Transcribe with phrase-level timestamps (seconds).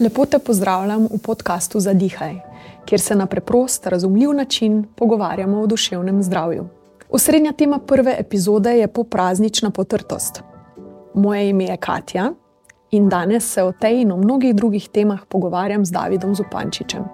[0.00, 2.34] Lepo te pozdravljam v podkastu Zadihaj,
[2.84, 6.64] kjer se na preprost, razumljiv način pogovarjamo o duševnem zdravju.
[7.10, 10.42] Osrednja tema prve epizode je popraznična potrtost.
[11.14, 12.32] Moje ime je Katja
[12.90, 17.04] in danes se o tej in o mnogih drugih temah pogovarjam z Davidom Zupančičem,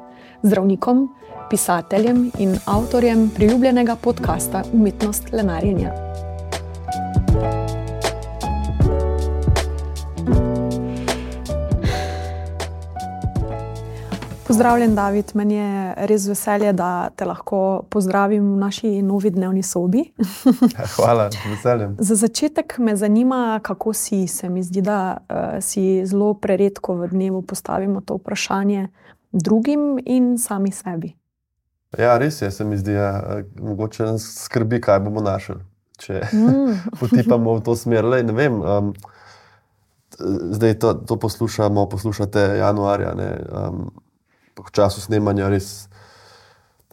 [0.43, 1.09] zdravnikom,
[1.51, 6.06] pisateljem in avtorjem priljubljenega podcasta Umetnost lenarjenja.
[14.47, 15.31] Pozdravljen, David.
[15.35, 20.05] Meni je res veselje, da te lahko pozdravim v naši novi dnevni sobi.
[20.97, 21.97] Hvala, veseljem.
[21.99, 24.27] Za začetek me zanima, kako si.
[24.27, 28.89] Se mi zdi, da uh, si zelo preredko v dnevu postavimo to vprašanje
[29.33, 31.17] drugim in sami sebi.
[31.99, 35.59] Ja, res je, se mi zdi, da ja, mogoče nas skrbi, kaj bomo našli,
[35.99, 36.81] če mm.
[37.01, 38.05] potipamo v to smer.
[38.05, 38.95] Lej, um,
[40.55, 43.15] zdaj to, to poslušamo, poslušate januarja.
[43.15, 43.87] Ne, um,
[44.57, 45.89] v času snemanja res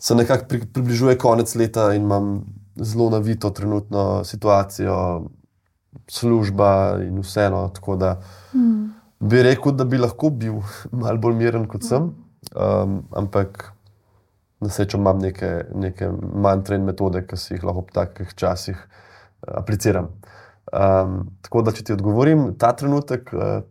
[0.03, 2.43] se nekako pri, približuje konec leta in imam
[2.75, 5.23] zelo navito trenutno situacijo,
[6.09, 7.69] služba in vseeno.
[7.75, 8.19] Tako da
[8.53, 8.83] mm.
[9.19, 10.59] bi rekel, da bi lahko bil
[11.03, 12.09] malo bolj miren kot sem,
[12.51, 13.71] um, ampak
[14.59, 18.77] na srečo imam neke, neke mantre in metode, ki si jih lahko v takih časih
[18.77, 20.11] uh, apliciram.
[20.73, 23.61] Um, tako da, če ti odgovorim, ta trenutek, uh,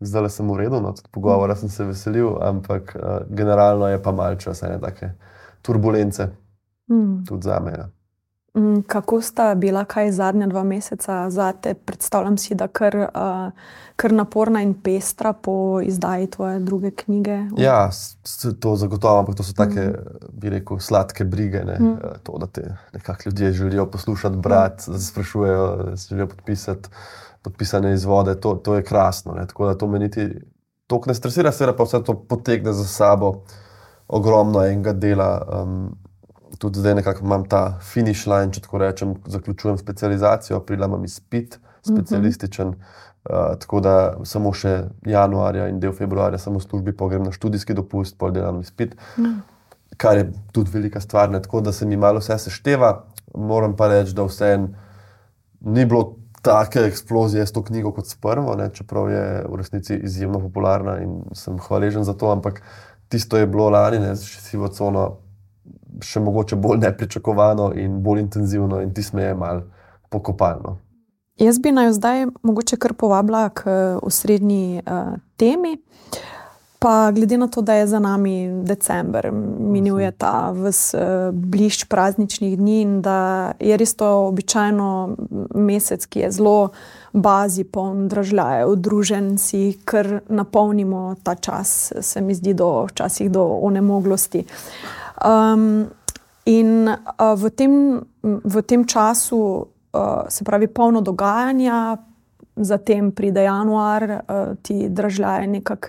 [0.00, 4.12] zdaj le sem v redu, no, pogovora sem se veselil, ampak uh, generalno je pa
[4.12, 5.12] malce časa, ne take
[5.62, 6.28] turbulence,
[6.90, 7.24] mm.
[7.28, 7.72] tudi za me.
[7.76, 7.88] Ja.
[8.54, 11.74] Mm, kako sta bila, kaj zadnja dva meseca za te?
[11.74, 13.52] Predstavljam si, da kar, uh,
[13.96, 17.38] kar naporna in pestra po izdaji tvoje druge knjige.
[17.56, 17.90] Ja,
[18.60, 19.94] to zagotovo, ampak to so take, mm.
[20.32, 21.62] bi rekel, sladke brige.
[21.64, 21.96] Mm.
[22.22, 24.98] To, da te nekako ljudje želijo poslušati, brati, mm.
[24.98, 26.88] sprašujejo, se želijo podpisati
[27.42, 29.32] podpisane izvode, to, to je krasno.
[29.32, 29.46] Ne?
[29.46, 30.28] Tako da to me niti
[30.86, 33.42] tako ne stresira, seveda pa vse to potegne za sabo
[34.08, 35.62] ogromno enega dela.
[35.62, 35.98] Um,
[36.58, 41.58] tudi zdaj nekako imam ta finish line, če tako rečem, zaključujem specializacijo, aprila imam izpit,
[41.86, 42.68] specialističen.
[42.68, 43.08] Uh -huh.
[43.24, 47.32] Uh, tako da samo še januarja in del februarja sem v službi, pa grem na
[47.32, 49.34] študijski dopust, pol delam izpit, uh -huh.
[49.96, 51.30] kar je tudi velika stvar.
[51.30, 51.42] Ne?
[51.42, 53.04] Tako da se mi malo vse sešteva,
[53.34, 54.58] moram pa reči, da vse
[55.60, 59.94] ni bilo take eksplozije s to knjigo kot s prvo, ne, čeprav je v resnici
[59.94, 62.30] izjemno popularna in sem hvaležen za to.
[62.32, 62.62] Ampak
[63.08, 65.18] tisto je bilo lani, ne, še sivo cono,
[66.02, 69.62] še mogoče bolj nepričakovano in bolj intenzivno, in ti sme je mal
[70.10, 70.78] pokopalno.
[71.40, 73.70] Jaz bi naj zdaj mogoče kar povabila k
[74.02, 75.78] osrednji uh, temi.
[75.78, 76.40] Uh,
[76.80, 79.30] Pa glede na to, da je za nami decembr,
[79.60, 85.16] minuje ta vse uh, bližnji prazničnih dni in da je res to običajno
[85.54, 86.70] mesec, ki je zelo
[87.12, 93.44] bazi, poln držav, družen si, ker napolnimo ta čas, se mi zdi, do, včasih do
[93.60, 94.46] onemoglosti.
[95.24, 95.90] Um,
[96.44, 101.98] in uh, v, tem, v tem času, uh, se pravi, polno dogajanja,
[102.56, 105.88] zatem pride januar, uh, ti držav nekako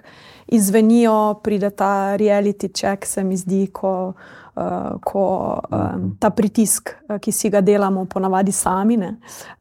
[0.51, 4.13] izvenijo, pride ta reality check, se mi zdi, ko,
[4.55, 5.23] uh, ko
[5.71, 6.91] um, ta pritisk,
[7.21, 9.15] ki si ga delamo, ponavadi sami, ne,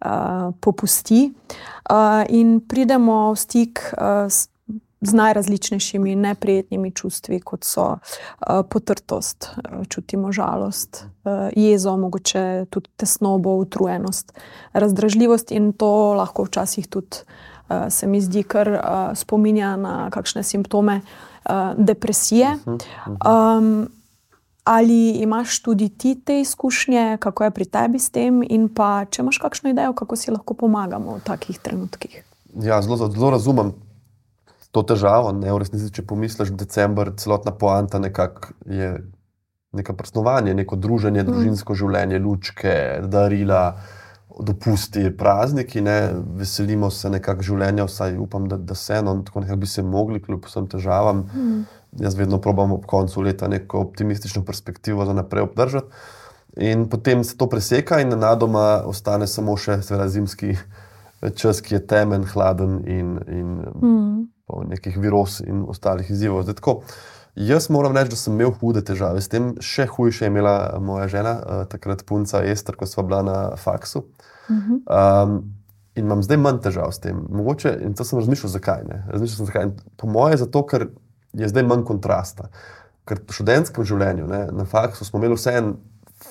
[0.05, 1.29] uh, popusti.
[1.91, 4.49] Uh, in pridemo v stik uh, s,
[5.01, 12.91] z najrazličnejšimi neprijetnimi čustvi, kot so uh, potrtost, uh, čutimo žalost, uh, jezo, mogoče tudi
[12.97, 14.33] tesnobo, utrujenost,
[14.73, 17.25] razdražljivost in to lahko včasih tudi.
[17.71, 18.81] Eh, se mi zdi, kar uh,
[19.15, 22.57] spominja na kakšne simptome uh, depresije.
[22.67, 23.89] Um,
[24.65, 29.23] ali imaš tudi ti te izkušnje, kako je pri tebi s tem, in pa če
[29.23, 32.25] imaš kakšno idejo, kako si lahko pomagamo v takih trenutkih?
[32.59, 33.73] Ja, zelo, zelo razumem
[34.71, 35.33] to težavo.
[35.37, 38.01] Ne, resnici, če pomisliš, decembr, celotna poanta
[38.67, 38.93] je
[39.73, 41.27] neko prstovanje, neko druženje, mm.
[41.27, 42.77] družinsko življenje, lučke,
[43.07, 43.65] darila
[44.41, 45.97] dopusti, prazniki, ne,
[46.39, 50.23] veselimo se nekako življenja, vsaj upam, da, da se eno, tako nekako bi se mogli,
[50.23, 51.27] kljub vsem težavam.
[51.35, 51.61] Mm.
[52.01, 55.91] Jaz vedno probujem ob koncu leta neko optimistično perspektivo za naprej obdržati.
[56.57, 60.57] In potem se to preseka, in na doma ostane samo še seveda, zimski
[61.37, 64.29] čas, ki je temen, hladen in, in mm.
[64.69, 66.45] Nekih virus in ostalih izzivov.
[66.47, 66.81] Zdaj, tako,
[67.39, 70.81] Jaz moram reči, da sem imel hude težave s tem, še hujše je imela eh,
[70.83, 74.03] moja žena, uh, takrat punca Ester, ko smo bila na faksu.
[74.51, 75.37] Um,
[75.95, 77.21] in imam zdaj manj težav s tem.
[77.31, 78.99] Mogoče, in to sem razmišljal, zakaj ne.
[79.13, 79.71] Razmišljal sem, zakaj.
[79.97, 80.89] Po mojem, zato, ker
[81.39, 82.51] je zdaj manj kontrasta.
[83.07, 85.73] Ker v študentskem življenju, ne, na faksu, smo imeli vse en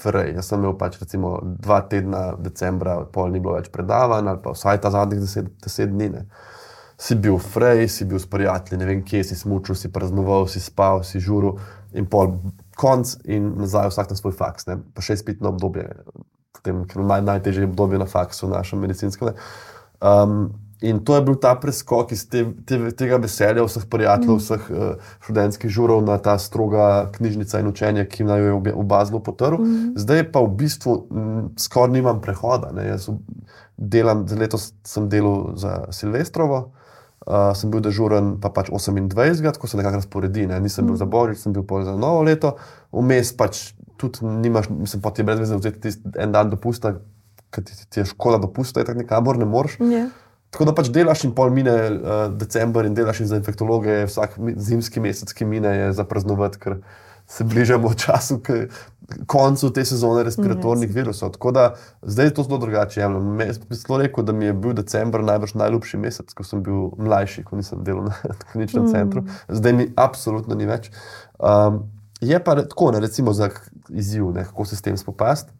[0.01, 0.33] frej.
[0.35, 4.53] Jaz sem imel pač recimo dva tedna, decembra, pol ni bilo več predavanj, ali pa
[4.55, 6.11] vsaj ta zadnjih deset, deset dni.
[6.17, 6.25] Ne.
[6.99, 10.59] Si bil frej, si bil s prijatelji, ne vem, kje si smučil, si praznoval, si
[10.59, 11.55] spal, si žuril
[11.95, 12.35] in pol
[12.75, 14.81] konc in nazaj vsak na svoj faks, ne?
[14.93, 15.87] pa še izpitno obdobje,
[16.55, 19.31] potem naj, najtežje obdobje na faksu v našem medicinskem.
[20.03, 20.51] Um,
[20.83, 24.43] in to je bil ta preskok iz te, te, tega veselja vseh prijateljev, mm.
[24.43, 28.85] vseh uh, študentskih žurov na ta stroga knjižnica in učenje, ki naj jo je v
[28.87, 29.59] Bazlu potrl.
[29.59, 29.95] Mm.
[29.99, 30.97] Zdaj pa v bistvu
[31.59, 32.71] skoraj nimam prehoda.
[32.75, 32.87] Ne?
[32.91, 33.07] Jaz
[33.79, 36.69] delam, letos sem delal za Silvestrovo.
[37.19, 40.47] Uh, sem bil dežuren, pa pač 28, tako se nekako razporedi.
[40.47, 40.59] Ne?
[40.63, 41.01] Nisem bil mm.
[41.01, 42.55] za božič, sem bil za novo leto,
[42.95, 46.95] vmes pač tudi nimaš, mislim, pa ti je brez veze vzeti en dan dopusta,
[47.51, 49.75] ker ti, ti je škoda dopusta, tako nikamor ne moreš.
[49.83, 50.07] Yeah.
[50.49, 54.39] Tako da pač delaš in pol mine uh, decembr in delaš in za infektologe, vsak
[54.57, 56.79] zimski mesec, ki mine, je za praznovati, ker
[57.29, 58.67] se bližamo času, k
[59.27, 61.31] koncu te sezone respiratornih virusov.
[61.31, 63.01] Tako da zdaj je to zelo drugače.
[63.01, 66.89] Jaz bi celo rekel, da mi je bil decembr najbrž najljubši mesec, ko sem bil
[66.97, 68.91] mlajši, ko nisem delal na kliničnem mm.
[68.91, 69.23] centru.
[69.49, 70.91] Zdaj mi absolutno ni več.
[71.39, 71.83] Um,
[72.21, 73.49] je pa tako, ne, recimo za
[73.89, 75.53] izziv, ne, kako se s tem spopasti.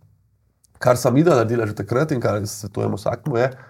[0.79, 3.68] Kar sem videl, da delaš takrat in kar svetujem vsakmu, je, da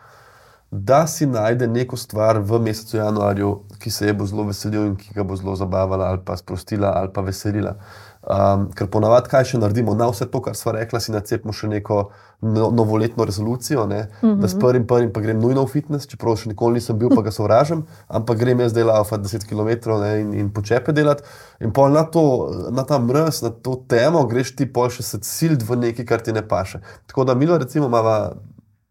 [1.08, 5.14] si najde neko stvar v mesecu januarju, ki se je bo zelo veselil in ki
[5.16, 7.76] ga bo zelo zabavala, ali pa sprostila, ali pa veselila.
[8.20, 11.70] Um, ker ponavadi, kaj še naredimo, na vse to, kar smo rekli, si nacepimo še
[11.72, 12.12] neko
[12.42, 14.36] no, novoletno rezolucijo, mm -hmm.
[14.42, 14.62] da s mhm.
[14.62, 17.86] prvim, prvim pa grem nujno v fitness, čeprav še nikoli nisem bil, pa ga sovražim,
[18.08, 21.24] ampak grem jaz delati 10 km ne, in, in počepe delati.
[21.60, 25.18] In pol na, to, na ta mrz, na to temo, greš ti pol še se
[25.20, 26.80] cilj v nekaj, kar ti ne paše.
[27.08, 28.32] Tako da Milo, recimo, ima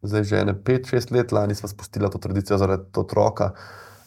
[0.03, 3.51] zdaj že ne 5-6 let, lani smo spustili to tradicijo zaradi otroka.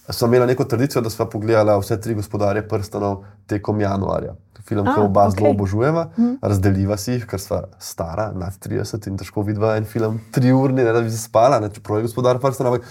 [0.10, 4.36] Smo imeli neko tradicijo, da smo pogledali vse tri gospodarje prstanov tekom januarja.
[4.66, 5.36] Film, ki oba okay.
[5.36, 6.36] zelo obožujeva, mm.
[6.42, 10.84] razdeliva si jih, ker smo stara, nad 30 in težko vidva en film, tri urni,
[10.84, 12.78] ne da bi se spala, ne, čeprav je gospodar prstanov.
[12.78, 12.88] Ampak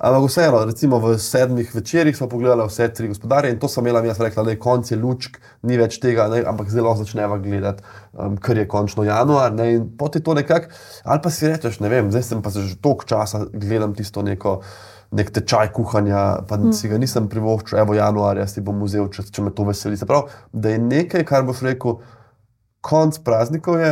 [0.00, 4.20] vseeno, recimo v sedmih večerjih smo pogledali vse tri gospodarje in to sem imela, jaz
[4.20, 8.36] rekla, da je konc je lučk, ni več tega, ne, ampak zelo začneva gledati, um,
[8.36, 9.52] ker je končno januar.
[9.52, 10.72] Ne, in poti to nekako,
[11.04, 14.62] ali pa si rečeš, ne vem, zdaj sem pa že toliko časa gledam tisto neko.
[15.12, 16.72] Nek tečaj kuhanja, pa mm.
[16.72, 19.98] si ga nisem privoščil, evo, januarja si bom vzel, če, če me to veseli.
[20.00, 21.98] Se pravi, da je nekaj, kar boš rekel,
[22.80, 23.90] konc praznikov je,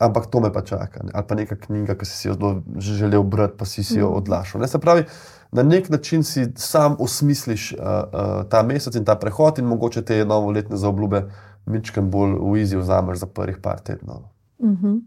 [0.00, 1.04] ampak to me pa čaka.
[1.04, 1.12] Ne?
[1.14, 2.36] Ali pa neka knjiga, ki si jo
[2.78, 4.16] želel brati, pa si, si jo mm.
[4.22, 4.60] odlašal.
[4.60, 4.68] Ne?
[4.68, 5.04] Se pravi,
[5.52, 10.02] na nek način si sam osmisliš uh, uh, ta mesec in ta prehod, in mogoče
[10.02, 11.24] te novoletne zaobljube
[11.66, 14.22] mičkem bolj v izi vzameš za prvih par tednov.
[14.58, 15.00] Uh -huh.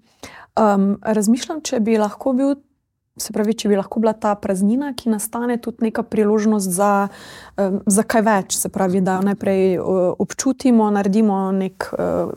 [0.76, 2.56] um, razmišljam, če bi lahko bil.
[3.14, 7.10] Se pravi, če bi lahko bila ta praznina, ki nastane tudi neka priložnost za,
[7.86, 9.78] za kaj več, se pravi, da najprej
[10.18, 11.92] občutimo, naredimo nek,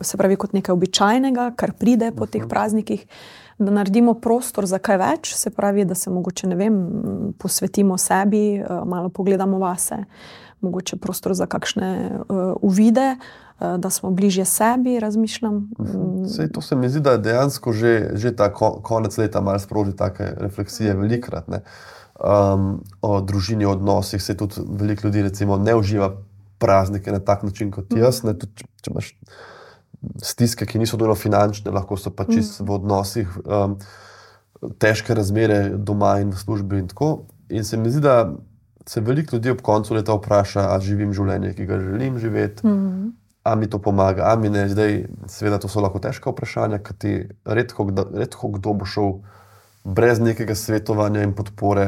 [0.05, 3.07] se pravi, kot nekaj običajnega, kar pride po teh praznikih,
[3.57, 6.77] da naredimo prostor za kaj več, se pravi, da se mogoče vem,
[7.41, 10.03] posvetimo sebi, eh, malo pogledamo vase,
[10.61, 12.21] mogoče prostor za kakšne
[12.61, 15.69] uvide, uh, da smo bližje sebi, razmišljam.
[16.35, 16.53] Sej, mhm.
[16.53, 20.33] to se mi zdi, da je dejansko že, že ta konec leta malo sproži take
[20.37, 21.49] refleksije, velikrat.
[21.49, 26.11] Um, o družini, o odnosih, se tudi veliko ljudi recimo, ne uživa
[26.57, 28.23] praznike na tak način kot jaz.
[28.23, 29.11] Ne, tudi, če, če imaš,
[30.23, 32.65] stiske, ki niso dovolj finančne, lahko so pač mm.
[32.65, 33.77] v odnosih, um,
[34.81, 36.81] težke razmere doma in v službi.
[36.81, 36.89] In,
[37.49, 38.33] in se mi zdi, da
[38.87, 42.67] se veliko ljudi ob koncu leta vpraša, ali živim življenje, ki ga želim živeti.
[42.67, 43.13] Mm.
[43.47, 44.65] A mi to pomaga, a mi ne.
[44.69, 47.13] Zdaj, seveda, to so lahko težka vprašanja, ker ti
[47.47, 49.13] redko, redko kdo bo šel
[49.87, 51.87] brez nekega svetovanja in podpore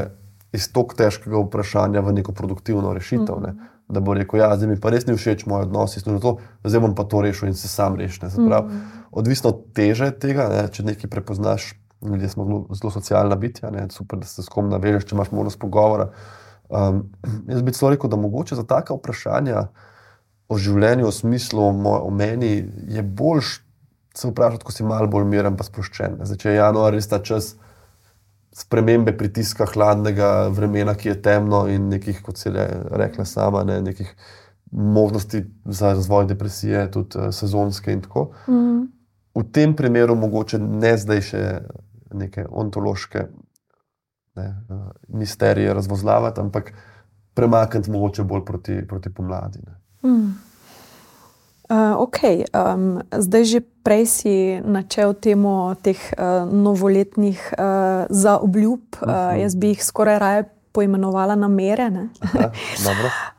[0.56, 3.36] iz tako težkega vprašanja v neko produktivno rešitev.
[3.36, 3.60] Mm -hmm.
[3.60, 6.94] ne da bo rekel, ja, mi pa res ni všeč moj odnos, to, zdaj bom
[6.96, 8.30] pa to rešil in se sam rešil.
[8.38, 8.82] Mm.
[9.12, 11.72] Odvisno od teže tega, ne, če nekaj prepoznaš,
[12.06, 15.34] ljudje smo zelo, zelo socialna bitja, ne, super, da se s kom navežeš, če imaš
[15.34, 16.12] možnost pogovora.
[16.70, 17.08] Um,
[17.50, 19.66] jaz bi celo rekel, da mogoče za taka vprašanja
[20.50, 22.54] o življenju, o smislu, o, moj, o meni,
[22.90, 23.60] je boljš
[24.20, 26.20] se vprašati, ko si malo bolj miren, pa sproščen.
[26.26, 27.54] Zdaj, če je januar res ta čas
[28.56, 32.68] spremembe pritiska hladnega vremena, ki je temno, in nekih, kot se je
[33.00, 34.10] rekla sama, ne, nekih
[34.72, 38.32] možnosti za razvoj depresije, tudi uh, sezonske in tako.
[38.48, 38.88] Mm -hmm.
[39.36, 41.44] V tem primeru mogoče ne zdaj še
[42.14, 43.28] neke ontološke
[44.36, 46.74] ne, uh, misterije razvozlavati, ampak
[47.34, 49.60] premakniti mogoče bolj proti, proti pomladi.
[50.04, 50.38] Mm.
[51.70, 58.82] Uh, ok, um, zdaj že prej si načel temo teh uh, novoletnih uh, zaobljub.
[59.06, 60.44] Uh, jaz bi jih skoraj raje
[60.80, 61.90] poimenovala namere.
[62.24, 62.52] Aha.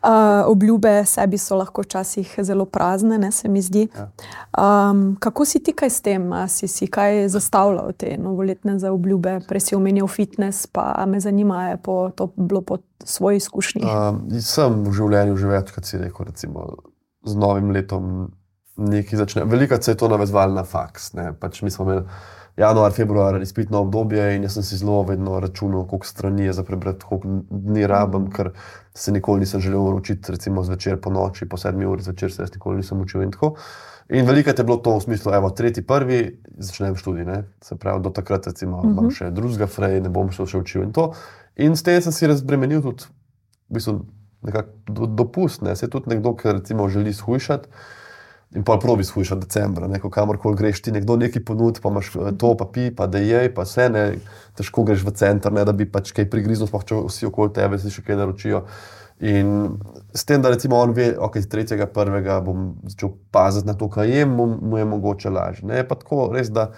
[0.02, 3.87] Uh, obljube sebi so lahko včasih zelo prazne, ne, se mi zdi.
[3.97, 4.11] Ja.
[4.90, 6.32] Um, kako si ti kaj s tem?
[6.32, 9.38] A si si kaj zastavljal te novoletne za obljube?
[9.49, 13.87] Prej si omenil fitness, pa me zanima, je po, to bilo po svoji izkušnji.
[13.88, 16.66] Um, sem v življenju že večkrat si rekel, recimo,
[17.25, 18.28] z novim letom
[18.80, 19.44] nekaj začne.
[19.49, 21.12] Veliko se je to navezvalo na faks.
[21.16, 21.32] ne.
[21.40, 22.04] Pač mi smo imeli
[22.61, 26.64] januar, februar izpitno obdobje in jaz sem si zelo vedno računal, koliko strani je za
[26.64, 28.50] prebrati, koliko dni rabim, ker
[28.95, 32.52] se nikoli nisem želel učiti, recimo zvečer po noči, po sedmi uri zvečer se jaz
[32.55, 33.55] nikoli nisem učil in tako.
[34.11, 37.25] In veliko je bilo to v smislu, evo, tretji, prvi, začnem študij.
[37.25, 37.45] Ne?
[37.62, 38.90] Se pravi, do takrat recimo, uh -huh.
[38.90, 41.12] imam še drugega frej, ne bom šel še učil in to.
[41.57, 43.05] In s tem sem si razbremenil tudi,
[43.69, 44.00] v bistvu,
[44.43, 45.62] nekako do, dopust.
[45.62, 45.76] Ne?
[45.76, 47.69] Se tudi nekdo, ki recimo želi shujšati.
[48.50, 50.00] In pa probi shujšati decembra, ne?
[50.02, 53.21] ko kamorkoli greš, ti nekdo nekaj ponudi, pa imaš eh, to, pa pi, pa da
[53.23, 54.04] je, pa vse ne,
[54.59, 57.78] težko greš v center, ne da bi pač kaj prigriznil, sploh če vsi okoli tebe
[57.78, 58.64] si še kaj naročijo.
[59.21, 59.76] In
[60.16, 63.87] s tem, da recimo on ve, ok, iz tretjega, prvega bom začel paziti na to,
[63.92, 65.69] kaj jem, mu, mu je mogoče lažje.
[65.71, 66.73] Ne je pa tako res, da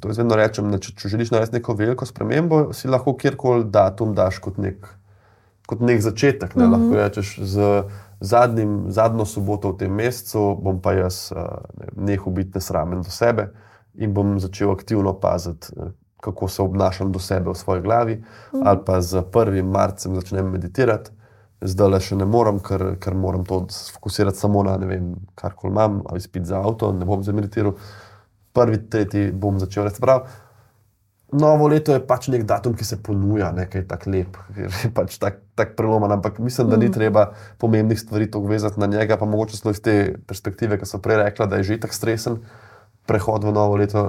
[0.00, 3.68] to jaz vedno rečem, da če, če želiš narediti neko veliko spremembo, si lahko kjerkoli
[3.70, 4.88] datum daš kot nek,
[5.70, 6.56] kot nek začetek.
[6.56, 6.64] Ne?
[6.64, 6.72] Mm -hmm.
[6.72, 7.70] Lahko rečeš z
[8.20, 11.44] zadnjim, zadnjo soboto v tem mesecu, bom pa jaz eh,
[11.80, 13.50] ne, nehal biti nesramen do sebe
[13.94, 15.68] in bom začel aktivno paziti.
[15.76, 18.62] eh, Kako se obnašam do sebe v svoji glavi, mm.
[18.64, 19.62] ali pa z 1.
[19.62, 21.10] marcem začnem meditirati,
[21.60, 25.54] zdaj le še ne morem, ker, ker moram to fokusirati samo na ne vem, kar
[25.54, 27.76] koli imam, ali spiti za avto, ne bom zameditiral.
[28.56, 30.02] Prvi, tretji bom začel reči.
[31.34, 34.36] Novo leto je pač nek datum, ki se ponuja, nekaj tako lep,
[34.96, 36.12] pač tako tak prelomen.
[36.14, 39.80] Ampak mislim, da ni treba pomembnih stvari tako vezati na njega, pa mogoče celo iz
[39.82, 42.38] te perspektive, ki so prej rekla, da je že tako stresen
[43.10, 44.06] prehod v novo leto.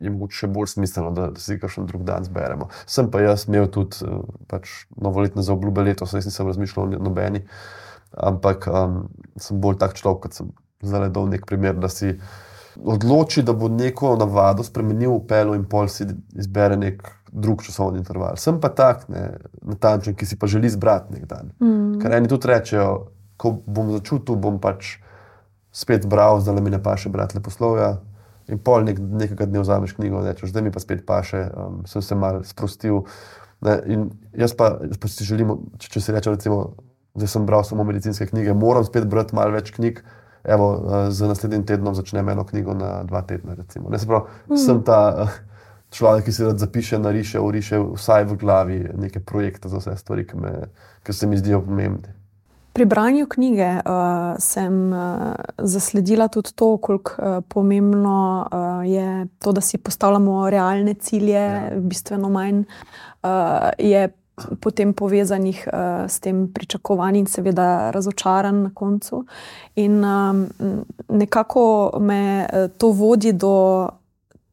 [0.00, 2.70] Je mogoče še bolj smiselno, da, da si kakšen drug dan zberemo.
[2.88, 7.02] Sem pa jaz imel tudi uh, pač novoletne za obljube letos, res nisem razmišljal o
[7.04, 7.44] nobeni,
[8.16, 9.02] ampak um,
[9.36, 10.48] sem bolj tak človek, kot sem
[10.82, 12.16] zdaj dal nek primer, da si
[12.78, 16.06] odloči, da bo neko navado spremenil v pelo in pol si
[16.38, 18.36] izbere nek drug časovni interval.
[18.36, 21.52] Sem pa tak, ne, natančen, ki si pa želi zbrati nek dan.
[21.62, 21.98] Mm.
[22.02, 22.90] Ker eni tudi rečejo,
[23.40, 24.98] ko bom začutil, bom pač
[25.72, 27.98] spet bral, zdaj mi ne pa še brati leposlovja.
[28.50, 31.82] In pol nek, nekega dne vzameš knjigo in rečeš, zdaj mi pa spet paše, um,
[31.86, 33.04] sem se mal sprostil.
[33.62, 36.74] Ne, in jaz pa, jaz pa si želim, če, če si rečem, recimo,
[37.14, 40.02] da sem bral samo medicinske knjige, moram spet brati malo več knjig.
[40.44, 43.54] Evo, uh, z naslednjim tednom začnem eno knjigo na dva tedna.
[43.54, 43.90] Recimo.
[43.90, 44.56] Ne, se pravi, mm.
[44.56, 45.34] sem ta uh,
[45.90, 50.26] človek, ki si rad zapiše, nariše, uriše vsaj v glavi neke projekte za vse stvari,
[50.26, 50.54] ki, me,
[51.02, 52.14] ki se mi zdijo pomembne.
[52.72, 59.52] Pri branju knjige uh, sem uh, zasledila tudi to, koliko uh, pomembno uh, je to,
[59.52, 61.70] da si postavljamo realne cilje, ja.
[61.76, 62.62] bistveno manj
[63.22, 63.30] uh,
[63.78, 64.08] je
[64.60, 69.24] potem povezanih uh, s tem pričakovanjem, in seveda razočaran na koncu.
[69.76, 70.46] In um,
[71.08, 73.88] nekako me uh, to vodi do.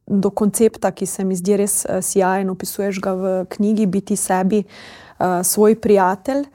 [0.10, 4.62] Do koncepta, ki se mi zdi res uh, sjajen, opisuješ ga v knjigi, biti sebi,
[4.64, 6.46] uh, svoj prijatelj.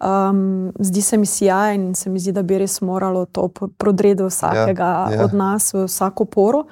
[0.00, 4.24] Um, zdi se mi sjajen in se mi zdi, da bi res moralo to prodreti
[4.24, 5.24] vsakega ja, ja.
[5.24, 6.64] od nas, v vsako poro.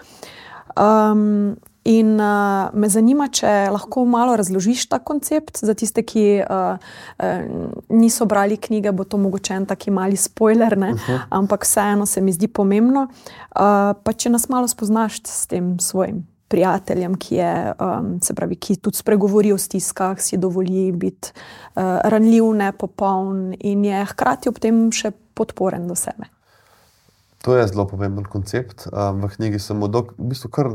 [0.80, 1.60] Um,
[1.90, 7.44] in uh, me zanima, če lahko malo razložiš ta koncept za tiste, ki uh, uh,
[7.90, 11.20] niso brali knjige, bo to mogoče en taki mali spoiler, uh -huh.
[11.30, 13.08] ampak vseeno se mi zdi pomembno.
[13.10, 18.76] Uh, pa če nas malo spoznaš s tem svojim prijateljem, ki, je, um, pravi, ki
[18.76, 24.90] tudi spregovori o stiskah, si dovoli biti uh, ranljiv, nepopoln in je hkrati ob tem
[24.92, 26.26] še podporen do sebe.
[27.46, 28.88] To je zelo pomemben koncept.
[28.92, 30.74] Um, v knjigi sem mu v bistvu kar,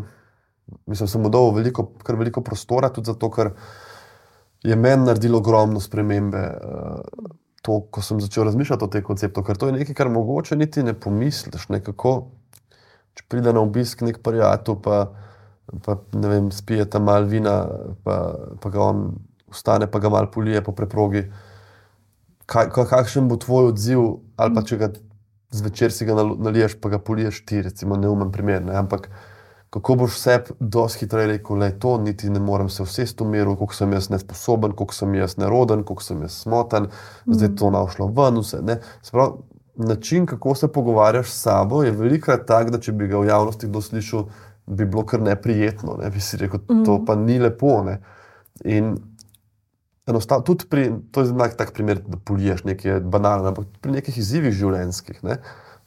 [0.86, 3.54] mislim, sem mu dal veliko, kar veliko prostora, tudi zato, ker
[4.66, 6.46] je meni naredilo ogromno spremembe.
[6.62, 7.34] Uh,
[7.66, 10.84] To, ko sem začel razmišljati o tem konceptu, ker to je nekaj, kar mogoče niti
[10.86, 11.64] ne pomisliš.
[11.74, 12.12] Nekako,
[13.18, 15.00] če pride na obisk nek prijatelj, pa
[15.84, 17.68] pa ne vem, spije tam malo vina,
[18.04, 19.16] pa, pa ga on
[19.48, 21.26] ustane, pa ga malo polije po preprogi.
[22.46, 24.04] Kaj, kakšen bo tvoj odziv,
[24.38, 24.92] ali pa če ga
[25.56, 28.62] zvečer si ga naliješ, pa ga poliješ ti, recimo, neumen primer.
[28.66, 28.76] Ne?
[28.78, 29.10] Ampak
[29.70, 33.16] kako boš vse dosti hitreje rekel, da je to, niti ne morem se vse s
[33.16, 36.88] to mero, koliko sem jaz nesposoben, koliko sem jaz neroden, koliko sem jaz smoten,
[37.26, 38.80] zdaj je to našlo ven, vse.
[39.04, 39.38] Sprav,
[39.76, 43.68] način, kako se pogovarjaš s sabo, je velikrat tak, da če bi ga v javnosti
[43.68, 44.30] kdo slišal,
[44.66, 46.10] bi bilo kar neprijetno, ne?
[46.10, 47.06] bi si rekel, to mm.
[47.06, 47.84] pa ni lepo.
[47.84, 48.00] Ne?
[48.64, 48.96] In
[50.08, 54.18] enostavno, tudi pri, to je znak tak primer, da poliješ nekaj banalnega, ampak pri nekih
[54.18, 55.22] izzivih življenjskih.
[55.28, 55.40] Ne?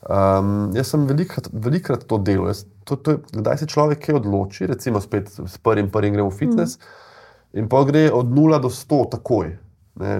[0.06, 2.54] Um, jaz sem velikrat, velikrat to delal.
[2.86, 6.38] To, to je, kdaj se človek kaj odloči, recimo spet s prvim, prvim gremo v
[6.38, 7.58] fitness, mm.
[7.58, 9.56] in pa gre od 0 do 100 takoj.
[9.98, 10.14] Ne.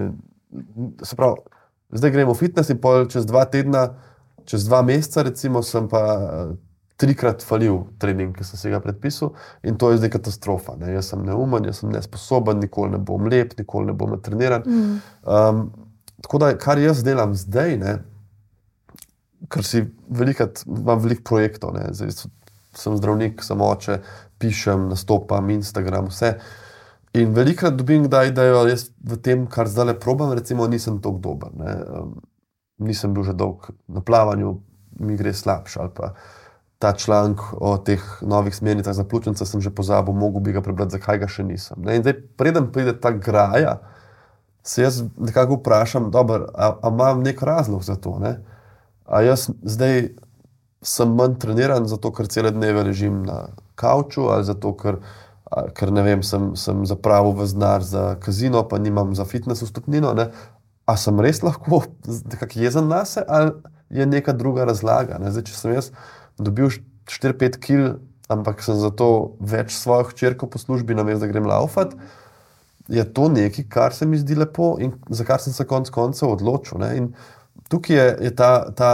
[1.07, 1.45] Se pravi,
[1.95, 3.93] zdaj gremo v fitness in pol čez dva tedna,
[4.49, 6.53] čez dva meseca, recimo, sem pa eh,
[6.99, 9.31] trikrat falil trening, ki sem si ga predpisal
[9.63, 10.75] in to je zdaj katastrofa.
[10.83, 10.91] Ne.
[10.97, 14.67] Jaz sem neumen, jaz sem nesposoben, nikoli ne bom lep, nikoli ne bom treniran.
[14.67, 15.01] Mm.
[15.23, 15.67] Um,
[16.27, 18.01] tako da, kar jaz delam zdaj, ne,
[19.47, 22.27] ker si velikrat, imam veliko projektov, zdaj
[22.79, 24.01] sem zdravnik, sem oče,
[24.39, 26.35] pišem, nastopam, Instagram, vse.
[27.19, 31.23] In velikrat dobim, da idejo, jaz v tem, kar zdaj le probam, recimo, nisem tako
[31.25, 31.55] dober.
[31.59, 31.77] Ne.
[32.85, 34.59] Nisem bil že dolg na plavanju,
[35.03, 35.81] mi gre slabše.
[35.83, 36.13] Ali pa
[36.79, 40.95] ta članek o teh novih smernicah za pljučnice sem že pozabil, mogo bi ga prebrati,
[40.95, 41.81] zakaj ga še nisem.
[41.83, 41.97] Ne.
[41.99, 43.81] In zdaj, preden pride ta graja,
[44.63, 48.19] se jaz nekako vprašam, dobro, a, a imam nek razlog za to.
[48.23, 48.37] Ne?
[49.09, 50.11] A jaz zdaj
[50.85, 53.49] sem manj treniran, zato ker cele dneve ležim na
[53.79, 55.01] kavču, ali zato ker,
[55.75, 60.13] ker ne vem, sem, sem zapravil v znar za kazino, pa nimam za fitness vstopnino.
[60.19, 60.29] Ne?
[60.89, 61.83] A sem res lahko
[62.55, 63.53] jezen na se, ali
[63.91, 65.19] je neka druga razlaga?
[65.19, 65.33] Ne?
[65.33, 65.91] Zdaj, če sem jaz
[66.39, 66.71] dobil
[67.09, 67.89] 4-5 kil,
[68.29, 71.97] ampak sem zato več svojih črkov po službi, namesto da grem laufat.
[72.89, 76.37] Je to nekaj, kar se mi zdi lepo in za kar sem se konec koncev
[76.37, 76.81] odločil.
[76.81, 76.93] Ne?
[77.01, 77.11] In
[77.69, 78.91] tukaj je, je ta, ta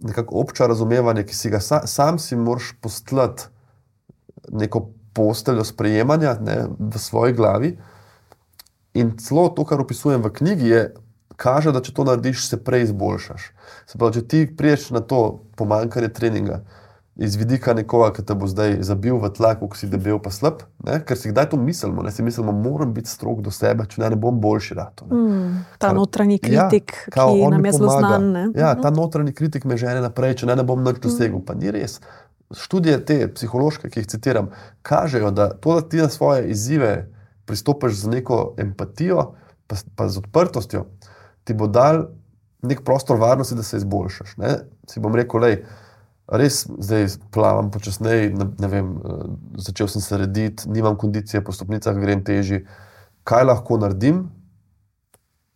[0.00, 3.48] nekako obča razumevanje, ki si ga sa, sam si moraš postlati
[4.48, 7.76] neko posteljo sprejemanja ne, v svoji glavi.
[8.94, 10.82] In celo to, kar opisujem v knjigi, je,
[11.36, 13.50] kaže, da če to narediš, se prej izboljšaš.
[13.86, 16.62] Se pravi, če ti priješ na to pomankanje treninga
[17.16, 20.62] iz vidika nekoga, ki te bo zdaj zabil v tlak, ko si debel, pa slab,
[20.80, 20.96] ne?
[20.98, 24.08] ker si kdaj to mislimo, ne si mislimo, moram biti strog do sebe, če ne,
[24.08, 25.04] ne bom boljši rato.
[25.04, 25.12] ne.
[25.12, 28.30] Mm, ta Kar- notranji kritik, ja, kao, ki nam je zelo znan.
[28.30, 28.44] Ne?
[28.54, 28.80] Ja, Mhm.
[28.80, 31.40] ta notranji kritik me žene naprej, če ne, ne bom nič dosegel.
[31.40, 32.00] Pa ni res.
[32.50, 34.48] Študije te psihološke, ki jih citiram,
[34.82, 37.08] kažejo, da to, da ti na svoje izzive
[37.44, 39.34] pristopiš z neko empatijo,
[39.66, 40.86] pa, pa z odprtostjo,
[41.44, 42.06] ti bo dal
[42.62, 44.36] nek prostor varnosti, da se izboljšaš.
[44.36, 44.56] Ne?
[44.86, 45.56] Si bom rekel, lej,
[46.32, 49.24] res zdaj plavam počasneje, ne, ne vem, eh,
[49.68, 52.64] začel sem se rediti, nimam kondicije, po stopnicah grem teži.
[53.24, 54.24] Kaj lahko naredim,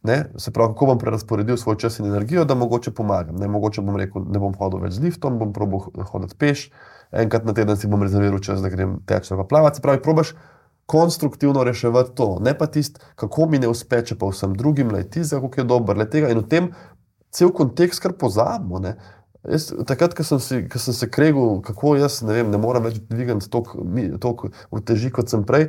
[0.06, 0.24] Ne?
[0.38, 3.36] Se pravi, kako bom prerasporedil svoj čas in energijo, da mogoče pomagam.
[3.36, 3.48] Ne?
[3.48, 6.68] Mogoče bom rekel, ne bom hodil več z liftom, bom probil hoditi peš,
[7.10, 9.80] enkrat na teden si bom rezerviral čas, da grem teč ali plavati.
[9.80, 10.36] Se pravi, probaš
[10.86, 15.02] konstruktivno reševati to, ne pa tisto, kako mi ne uspe, če pa vsem drugim, le
[15.10, 16.30] ti, kako je dober, le tega.
[16.30, 16.70] In v tem
[17.34, 18.78] cel kontekst kar pozabimo.
[19.46, 22.82] Jaz, takrat, ko sem, si- ko sem se kregel, kako jaz ne, vem, ne morem
[22.82, 25.68] več dvigati toliko uteži, kot sem prej,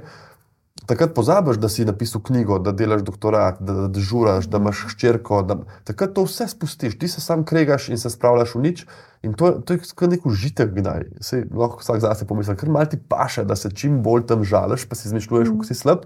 [0.90, 5.42] takrat pozabiš, da si napisal knjigo, da delaš doktorat, da, da dežuraš, da imaš hčerko.
[5.44, 8.86] Da, takrat to vse spustiš, ti se sam kregaš in se spravljaš v nič.
[9.26, 11.10] In to, to je kot nek užitek, kdaj.
[11.22, 14.88] Sej, lahko vsak zase pomisli, ker malo ti paše, da se čim bolj tam žališ,
[14.90, 16.06] pa si izmišljuješ, kako si slab.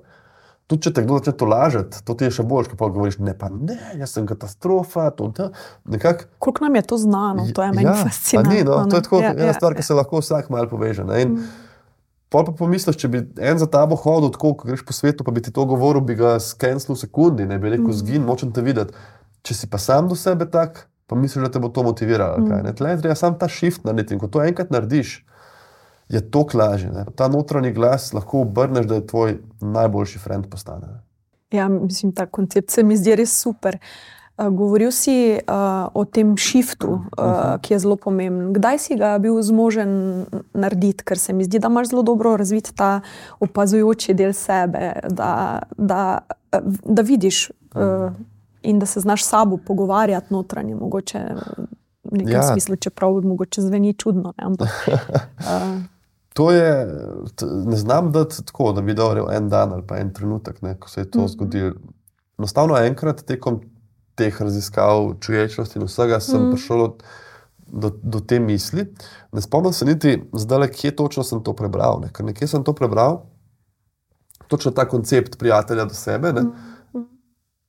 [0.71, 3.17] Tudi če te kdo začne to lažeti, to ti je še bolj, ko pa govoriš,
[3.19, 5.49] ne, pa ne, jaz sem katastrofa, to, to.
[5.91, 8.55] Nekako Koliko nam je to znano, to je meni ja, fascinantno.
[8.55, 9.03] Ni, no, to je ne.
[9.09, 9.89] tako, Ja, ena ja, stvar, ki ja.
[9.91, 11.03] se lahko vsak malo poveže.
[11.03, 11.25] Ne?
[11.27, 11.35] In
[12.31, 15.33] Pol pa pomisliš, če bi en za tabo hodil, tako ko greš po svetu, pa
[15.35, 18.63] bi ti to govoril, bi ga skenil v sekundi, ne bi rekel, zgin, nočem te
[18.63, 18.95] videti.
[19.43, 22.39] Če si pa sam do sebe tak, pa misliš, da te bo to motiviralo.
[22.63, 22.71] ne?
[22.77, 25.17] Tle je treba sam ta shift narediti ko to enkrat narediš,
[26.11, 26.91] je to lažje.
[26.91, 27.05] ne.
[27.15, 30.87] Ta notranji glas lahko obrneš, da je tvoj najboljši friend postane.
[30.87, 30.99] ne.
[31.57, 33.77] Ja, mislim, ta koncept se mi zdi res super.
[34.37, 38.53] Uh, govoril si uh, o tem shiftu, uh, ki je zelo pomemben.
[38.53, 42.71] Kdaj si ga bil zmožen narediti, ker se mi zdi, da imaš zelo dobro razvit
[42.75, 43.01] ta
[43.39, 46.01] opazujoči del sebe, da, da,
[46.83, 48.15] da vidiš uh,
[48.61, 51.19] in da se znaš sabo pogovarjati notranje, mogoče
[52.03, 52.43] v nekem ja.
[52.43, 54.33] smislu, čeprav mogoče zveni čudno.
[54.37, 55.81] Ne, ampak, uh,
[56.33, 56.87] To je,
[57.65, 60.89] ne znam dati tako, da bi dal en dan ali pa en trenutek, ne, ko
[60.89, 61.23] se je to mm.
[61.23, 61.27] -hmm.
[61.27, 61.71] zgodilo.
[62.39, 63.61] Enostavno enkrat tekom
[64.15, 66.45] teh raziskav čuječnosti in vsega sem mm.
[66.45, 66.51] -hmm.
[66.51, 66.87] prišel
[67.67, 68.93] do, do, te misli.
[69.31, 71.99] Ne spomnim se niti zdaj, kje točno sem to prebral.
[72.01, 73.25] Ne, ker nekje sem to prebral,
[74.47, 76.33] točno ta koncept prijatelja do sebe.
[76.33, 76.41] Ne,
[76.93, 77.05] Mhm.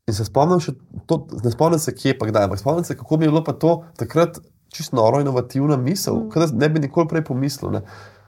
[0.07, 0.75] In se spomnim, še
[1.07, 3.53] to, ne spomnim se, kje pa kdaj, ampak spomnim se, kako mi je bilo pa
[3.53, 4.40] to takrat
[4.72, 6.31] čisto noro, inovativna misel, mm.
[6.35, 7.70] da ne bi nikoli prej pomislil.
[7.77, 7.83] Ne.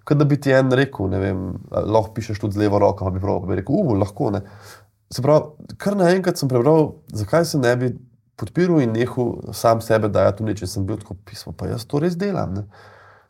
[0.05, 3.11] Kot da bi ti en rekel, ne vem, lahko pišeš tudi z levo roko, pa
[3.15, 4.43] bi prav, pa bi rekel, uf, lahko ne.
[5.13, 7.93] Se pravi, kar naenkrat sem prebral, zakaj se ne bi
[8.37, 10.65] podpiral in nehal sam sebe dajati v nič.
[10.69, 12.55] Sem bil tako pismo, pa jaz to res delam.
[12.59, 12.65] Ne.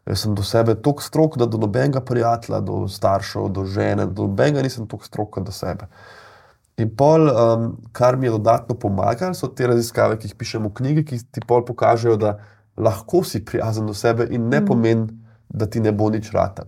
[0.08, 4.26] Jaz sem do sebe tako strok, da do nobenega prijatelja, do staršev, do žene, do
[4.28, 5.86] nobenega nisem tako strok kot do sebe.
[6.76, 10.72] In pol, um, kar mi je dodatno pomagalo, so te raziskave, ki jih pišem v
[10.74, 12.38] knjigi, ki ti pol pokažejo, da
[12.76, 14.66] lahko si prijazen do sebe in ne Mhm.
[14.66, 15.06] pomeni,
[15.48, 16.66] da ti ne bo nič rata.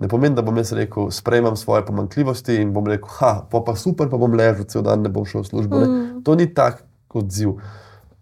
[0.00, 3.74] Ne pomeni, da bom jaz rekel, sprejemam svoje pomankljivosti in bom rekel, ha, pa, pa
[3.76, 5.80] super, pa bom ležal cel dan, ne bom šel v službo.
[5.84, 6.22] Mm.
[6.24, 6.80] To ni tak
[7.12, 7.58] odziv.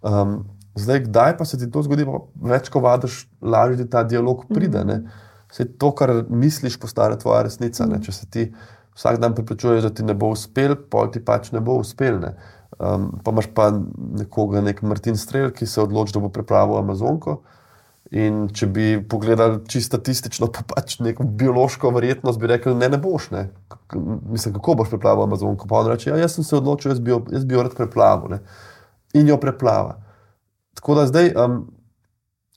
[0.03, 0.43] Um,
[0.75, 4.45] zdaj, kdaj pa se ti to zgodi, pa več ko vadiš, lažje ti ta dialog
[4.51, 4.83] pride.
[4.85, 5.07] Mm.
[5.51, 7.87] Vse to, kar misliš, postane tvoja resnica.
[7.87, 8.03] Mm.
[8.03, 8.49] Če se ti
[8.99, 12.19] vsak dan pripričuješ, da ti ne bo uspel, pol ti pač ne bo uspel.
[12.23, 12.35] Ne?
[12.81, 13.71] Um, pa imaš pa
[14.19, 17.41] nekoga, nek Martin Strel, ki se odloči, da bo pripravil Amazonko.
[18.11, 22.99] In če bi pogledali čisto statistično, pa pač neko biološko verjetnost, bi rekel, ne, ne
[22.99, 23.29] boš.
[23.31, 23.45] Ne.
[24.27, 25.69] Mislim, kako boš preplavil Amazonko.
[25.71, 27.77] Pa on reče, ja, jaz sem se odločil, jaz bi jo, jaz bi jo rad
[27.79, 28.35] preplavil.
[28.35, 28.41] Ne.
[29.15, 30.01] In jo preplava.
[30.75, 31.61] Tako da zdaj, um,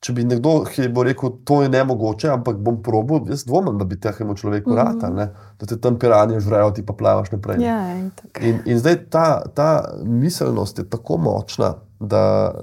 [0.03, 0.55] če bi nekdo
[0.93, 4.73] bo rekel, to je nemogoče, ampak bom probil, jaz dvomim, da bi temu človeku mm
[4.73, 4.83] -hmm.
[4.83, 7.61] rata, da te tam piranje žrejo, ti pa plavaš naprej.
[7.61, 8.11] Ja, in,
[8.41, 12.53] in, in zdaj ta, ta miselnost je tako močna, da,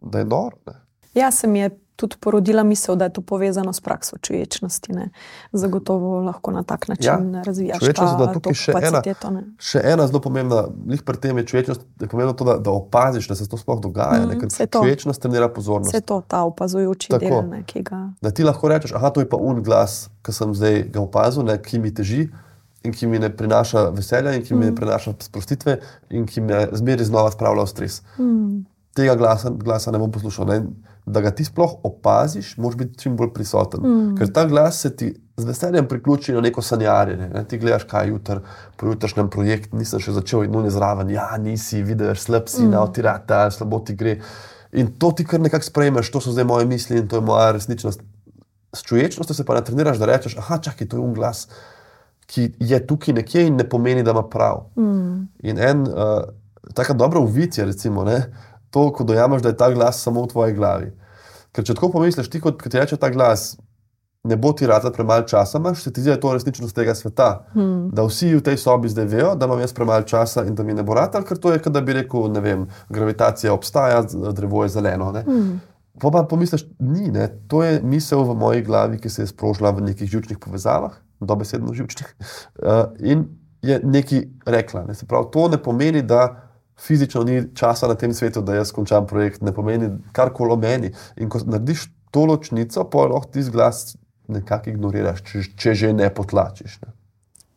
[0.00, 0.56] da je noro.
[1.14, 4.92] Ja, se mi je tudi porodila misel, da je to povezano s prakso čuječnosti.
[4.92, 5.08] Ne.
[5.52, 8.18] Zagotovo lahko na tak način ja, razvijaš čuječnost.
[8.18, 9.02] Ta, tukaj še ena,
[9.58, 13.28] še ena zelo pomembna, njih pri tem je čuječnost, je pomembno to, da, da opaziš,
[13.28, 14.26] da se to sploh dogaja.
[14.26, 15.92] Mm, ker čuječnost trenira pozornost.
[15.94, 18.00] Vse to, ta opazujoči Tako, del, ne, ki ga.
[18.22, 21.46] Da ti lahko rečeš, aha, to je pa un glas, ki sem zdaj ga opazil,
[21.46, 22.26] ne, ki mi teži.
[22.82, 24.58] In ki mi ne prinaša veselja, in ki mm.
[24.58, 24.78] mi ne mm.
[24.80, 25.76] prinaša sprostitve,
[26.10, 28.00] in ki me zmeraj znova spravlja v stres.
[28.18, 28.64] Mm.
[28.96, 30.46] Tega glasa, glasa ne bom poslušal.
[30.46, 30.62] Ne?
[31.06, 33.80] da ga ti sploh opaziš, moraš biti čim bolj prisoten.
[33.82, 34.16] Mm.
[34.18, 37.28] Ker ta glas se ti z veseljem priključi na neko sanjarjenje.
[37.28, 37.44] Ne?
[37.48, 38.40] Ti gledaš, kaj je jutr,
[38.76, 42.70] po jutrišnjem projektu, nisem še začel in nujno zraven, ja, nisi, vidiš, slab si, mm.
[42.76, 44.18] nautirata, slabo ti gre.
[44.78, 47.50] In to ti kar nekako sprejmeš, to so zdaj moje misli in to je moja
[47.56, 48.04] resničnost.
[48.72, 51.48] S čuječnostjo se pa ne treniraš, da rečeš, ah, čakaj, to je un glas,
[52.30, 54.68] ki je tukaj nekje in ne pomeni, da ima prav.
[54.78, 55.26] Mm.
[55.50, 56.22] In en, uh,
[56.72, 58.22] tako dobro uvidje, recimo, ne?
[58.72, 60.88] To, ko dojameš, da je ta glas samo v tvoji glavi.
[61.52, 63.52] Ker če tako pomisliš, ti kot ti reče ta glas,
[64.24, 66.94] ne bo ti rad premalo časa, imaš, se ti zdi, da je to resničnost tega
[66.94, 67.30] sveta.
[67.52, 67.90] Hmm.
[67.92, 70.74] Da vsi v tej sobi zdaj vejo, da imam jaz premalo časa in da mi
[70.74, 74.00] ne bo rad, ker to je, da bi rekel, ne vem, gravitacija obstaja,
[74.32, 75.12] drevo je zeleno.
[75.12, 75.60] Hmm.
[76.00, 77.28] Pa pa pomisliš, ni, ne?
[77.48, 81.74] to je misel v moji glavi, ki se je sprožila v nekih žučnih povezavah, dobesedno
[81.74, 82.14] žučnih,
[82.62, 83.26] uh, in
[83.62, 84.86] je nekaj rekla.
[84.88, 84.94] Ne?
[85.08, 86.41] Pravi, to ne pomeni, da
[86.82, 90.92] fizično ni časa na tem svetu, da jaz končam projekt, ne pomeni karkoli meni.
[91.16, 93.96] In ko narediš to ločnico, pa lahko ti zglas
[94.28, 96.80] nekako ignoriraš, če, če že ne potlačiš.
[96.82, 96.92] Ne.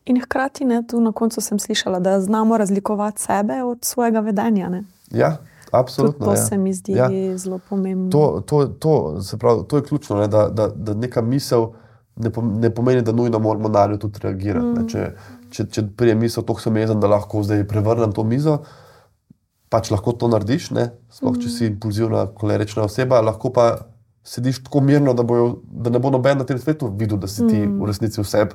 [0.06, 4.70] In hkrati, ne, tu na koncu sem slišala, da znamo razlikovati sebe od svojega vedenja.
[4.70, 4.84] Ne.
[5.12, 5.38] Ja.
[5.72, 6.38] Absolutno, to ja.
[6.38, 7.10] se mi zdi ja.
[7.38, 8.12] zelo pomembno.
[8.12, 11.72] To, to, to, pravi, to je ključno, ne, da, da, da neka misel
[12.16, 14.66] ne pomeni, da nujno moramo na njo tudi reagirati.
[14.66, 14.88] Mm.
[14.88, 15.12] Če,
[15.52, 18.60] če, če prije misel, to sem jezen, da lahko zdaj prevrnem to mizo,
[19.76, 20.88] pač lahko to narediš, ne?
[21.12, 23.66] sploh če si impulzivna, kolerična oseba, lahko pa
[24.26, 27.44] sediš tako mirno, da, bojo, da ne bo noben na tem svetu videl, da si
[27.44, 27.76] ti mm.
[27.82, 28.46] v resnici vse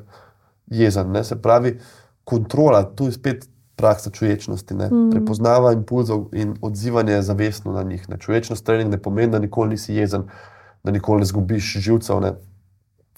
[0.73, 1.13] jezen.
[1.13, 1.23] Ne?
[1.27, 1.77] Se pravi,
[2.25, 3.45] kontrola, tu je spet
[3.79, 5.11] praksa čuječnosti, mm.
[5.13, 8.09] prepoznava impulzov in odzivanje zavestno na njih.
[8.09, 8.19] Ne?
[8.19, 10.27] Čuječnost trening ne pomeni, da nikoli nisi jezen,
[10.85, 12.25] da nikoli ne zgubiš živcev.
[12.25, 12.35] Ne?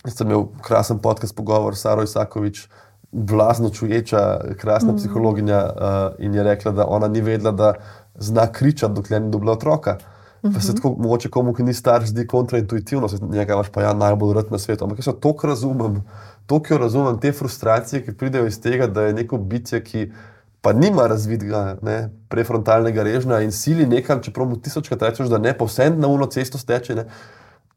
[0.05, 2.67] Jaz sem imel krasen podcast pogovor s Saro Isakovič
[3.13, 4.97] vlazno čuječa, krasna mm.
[4.97, 7.75] psihologinja uh, in je rekla, da ona ni vedela, da
[8.15, 9.99] zna kričati, dokler ni dobila otroka.
[10.43, 10.77] Pa se mhm.
[10.77, 14.51] tako, mogoče komu, ki ni star, zdi kontraintuitivno, se njega imaš pa ja najbolj rad
[14.51, 14.85] na svetu.
[14.85, 16.03] Ampak jaz to razumem,
[16.47, 20.11] to, ki jo razumem, te frustracije, ki pridejo iz tega, da je neko bitje, ki
[20.61, 25.55] pa nima razvidega ne, prefrontalnega režna in sili nekam, čeprav mu tisočkrat rečeš, da ne,
[25.59, 26.95] povsem na uno cesto steče.
[26.95, 27.07] Ne,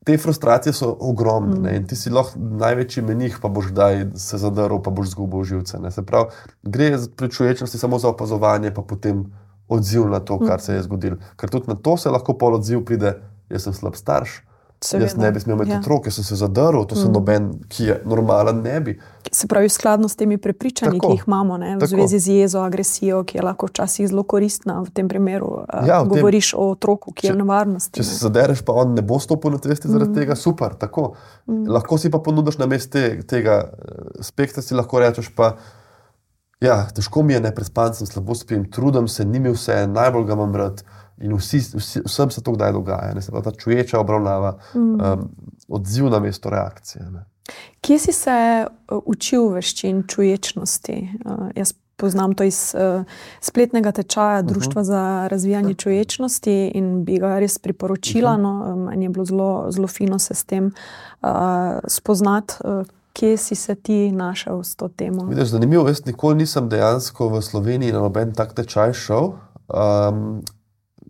[0.06, 1.76] te frustracije so ogromne mm.
[1.76, 5.82] in ti si lahko največji menih, pa boš kdaj se zadrl, pa boš zgubil živce.
[5.91, 6.30] Se pravi,
[6.63, 9.26] gre pri človečnosti samo za opazovanje, pa potem
[9.68, 10.65] odziv na to, kar mm.
[10.65, 11.18] se je zgodilo.
[11.41, 13.15] Ker tudi na to se lahko pol odziv pride,
[13.50, 14.44] jaz sem slab starš.
[14.84, 15.06] Seveda.
[15.06, 15.80] Jaz ne bi smel imeti ja.
[15.80, 17.12] otrok, jaz sem se zadrl, to mm.
[17.14, 18.96] noben, ki je normalen, ne bi.
[19.32, 21.08] Se pravi, skladno s temi prepričanji, Tako.
[21.08, 21.90] ki jih imamo ne, v Tako.
[21.90, 25.64] zvezi z jezo, agresijo, ki je lahko včasih zelo koristna v tem primeru.
[25.88, 27.96] Ja, v govoriš tem, o otroku, ki če, je v nevarnosti.
[27.98, 28.10] Če ne.
[28.10, 30.20] se zadereš, pa on ne bo stopil na cesti zaradi mm.
[30.20, 30.76] tega, super.
[30.76, 31.64] Mm.
[31.72, 35.56] Lahko si pa ponudiš na mestu te, tega eh, spektra, si lahko rečeš pa.
[36.64, 40.30] Ja, težko mi je, ne prespan sem, slabo spim, trudim se, ni mi vse, najbolj
[40.30, 40.86] ga imam rad.
[41.17, 44.80] In vsi, vsi, vsem se to kdaj dogaja, ne se pa ta čuječa obravnava, mm.
[44.82, 45.30] um,
[45.67, 47.06] odziv na mesto reakcije.
[47.12, 47.23] Ne.
[47.82, 50.97] Kje si se uh, učil veščin čuječnosti?
[51.25, 53.06] Uh, jaz poznam to iz uh,
[53.41, 54.47] spletnega tečaja mhm.
[54.47, 54.91] Društva uh -huh.
[54.91, 55.75] za razvijanje ja.
[55.75, 58.32] čuječnosti in bi ga res priporočila.
[58.32, 58.41] Uh -huh.
[58.41, 60.65] no, um, je bilo zelo, zelo fino se s tem
[61.21, 61.30] uh,
[61.88, 62.54] spoznati.
[62.63, 65.25] Uh, Kje si se ti našel s to temo?
[65.25, 69.32] Vidiš, zanimivo, jaz nikoli nisem dejansko v Sloveniji na noben tak tečaj šel.
[69.71, 70.43] Um,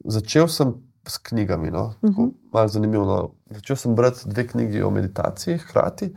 [0.05, 0.73] začel sem
[1.07, 1.71] s knjigami.
[1.71, 1.93] No?
[2.01, 2.21] Uh mhm.
[2.21, 2.31] -huh.
[2.53, 3.05] Malo zanimivo.
[3.05, 3.29] No?
[3.49, 6.15] Začel sem brati dve knjigi o meditaciji, hkrati.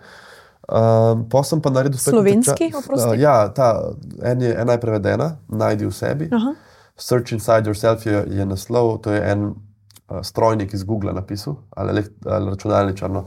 [0.69, 3.09] Um, pa sem pa naredil spet Slovenski, oprosti?
[3.09, 6.29] Uh, ja, ta, en je, ena je prevedena, najdi v sebi.
[6.29, 6.53] Aha.
[6.97, 11.93] Search Inside Yourself je, je naslov, to je en uh, strojnik iz Google napisal, ali,
[11.93, 13.11] elekt- ali računalničar.
[13.11, 13.25] No.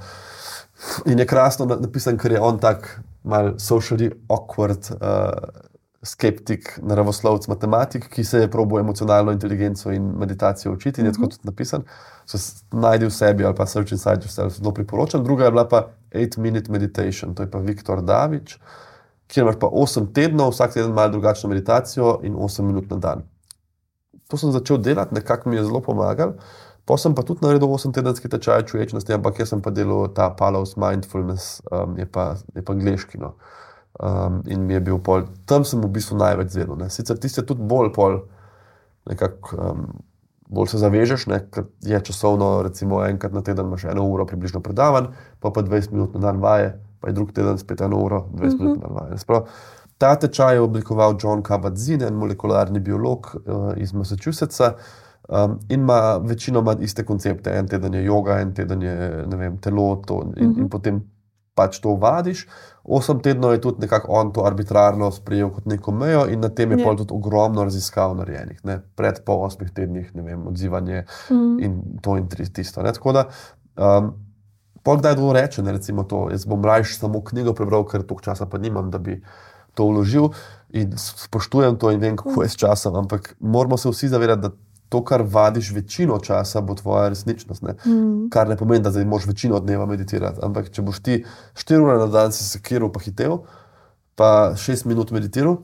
[1.06, 5.34] In je krasno na- napisan, ker je on tak mal socially awkward, uh,
[6.04, 11.28] skeptik, naravoslovec, matematik, ki se je probo emocionalno inteligenco in meditacijo učiti in je tako
[11.28, 11.84] tudi napisan.
[12.26, 12.38] So
[12.72, 15.24] najdi v sebi ali pa Search Inside Yourself zelo priporočam.
[15.24, 18.58] Druga je bila pa 8 Minute Meditation, to je pa Viktor Davič,
[19.28, 23.24] kjer imaš pa 8 tednov, vsak teden malo drugačno meditacijo in 8 minut na dan.
[24.28, 26.34] To sem začel delati, nekako mi je zelo pomagal.
[26.86, 30.74] Pa sem pa tudi naredil 8-tedenski tečaj čuječnosti, ampak jaz sem pa delal ta Palos
[30.76, 33.22] Mindfulness, um, je pa, je pa angliški.
[33.22, 33.36] No.
[34.00, 36.78] Um, in mi je bil pol, tam sem v bistvu največ zvedel.
[36.80, 36.88] Ne.
[36.90, 38.22] Sicer tiste tudi bolj, pol,
[39.10, 39.84] nekako, um,
[40.48, 44.64] bolj se zavežeš, ne, ker je časovno, recimo enkrat na teden imaš eno uro približno
[44.64, 45.12] predavanj,
[45.44, 46.72] pa pa 20 minut na dan vaje,
[47.04, 48.64] pa je drug teden spet eno uro, 20 uh -huh.
[48.64, 49.18] minut na dan vaje.
[49.18, 49.48] Sprav,
[49.98, 54.74] ta tečaj je oblikoval John Kabat-Zinn, en molekularni biolog uh, iz Massachusettsa.
[55.30, 57.52] Um, in ima večinoma iste koncepte.
[57.52, 60.60] En teden je yoga, en teden je vem, telo, to, in, uh -huh.
[60.60, 61.04] in potem
[61.56, 62.48] pač to vadiš.
[62.84, 66.72] Osem tednov je tudi nekako on to arbitrarno sprejel kot neko mejo, in na tem
[66.72, 66.86] je Ja.
[66.86, 66.98] yeah.
[66.98, 68.66] tudi ogromno raziskav narejenih.
[68.66, 68.82] Ne?
[68.96, 71.60] Pred po osmih tednih, ne vem, odzivanje Mm.
[71.60, 72.82] in to in tisto.
[72.82, 72.94] Ne?
[72.94, 73.28] Tako da,
[73.78, 74.14] um,
[74.84, 78.24] pol kdaj kdo reče, ne, recimo to, jaz bom raje samo knjigo prebral, ker toliko
[78.24, 79.22] časa pa nimam, da bi
[79.74, 80.30] to vložil
[80.70, 84.52] in spoštujem to in vem, kako je s časom, ampak moramo se vsi zavedati, da
[84.92, 87.64] to, kar vadiš večino časa, bo tvoja resničnost.
[87.64, 87.78] Ne?
[87.86, 88.28] Mm.
[88.30, 90.44] Kar ne pomeni, da zdaj moraš večino dneva meditirati.
[90.44, 91.22] Ampak če boš ti
[91.56, 93.38] 4 ure na dan se sekiral, pa hitev,
[94.20, 95.62] pa 6 minut meditiral,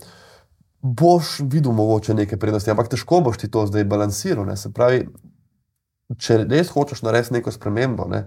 [0.79, 2.71] boš videl mogoče neke prednosti.
[2.71, 4.47] Ampak težko boš ti to zdaj balansiral.
[4.47, 4.55] Ne?
[4.55, 5.03] Se pravi,
[6.15, 8.23] če res hočeš narediti neko spremembo, ne?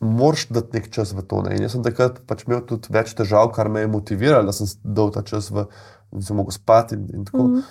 [0.00, 1.44] moraš dati nek čas v to.
[1.44, 1.58] Ne?
[1.60, 4.72] In jaz sem takrat pač imel tudi več težav, kar me je motiviralo, da sem
[4.80, 5.68] dal ta čas v,
[6.12, 7.50] da sem mogel spati in, in tako.
[7.52, 7.64] Mm.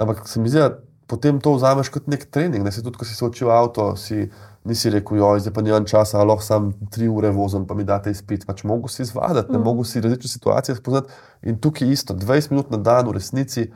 [0.00, 2.62] Ampak se mi zdi, da potem to vzameš kot nek trening.
[2.64, 2.70] Ne?
[2.72, 4.28] Si tudi, ko si se učil avto, si
[4.64, 8.12] nisi rekel, joj, zdaj pa nimam časa, lahko sam tri ure vozim, pa mi date
[8.14, 8.46] izpit.
[8.46, 9.64] Pač mogo si izvaditi, ne Mhm.
[9.66, 11.12] mogo si različne situacije spoznati.
[11.42, 13.70] In tukaj isto, 20 minut na dan v resnici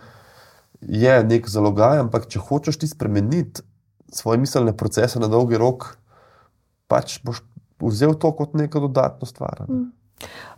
[0.80, 3.62] je nek zalogaj, ampak če hočeš ti spremeniti
[4.12, 5.96] svoje miselne procese na dolgi rok,
[6.88, 7.40] pač boš
[7.82, 9.64] vzel to kot neko dodatno stvar.
[9.68, 9.88] Ne?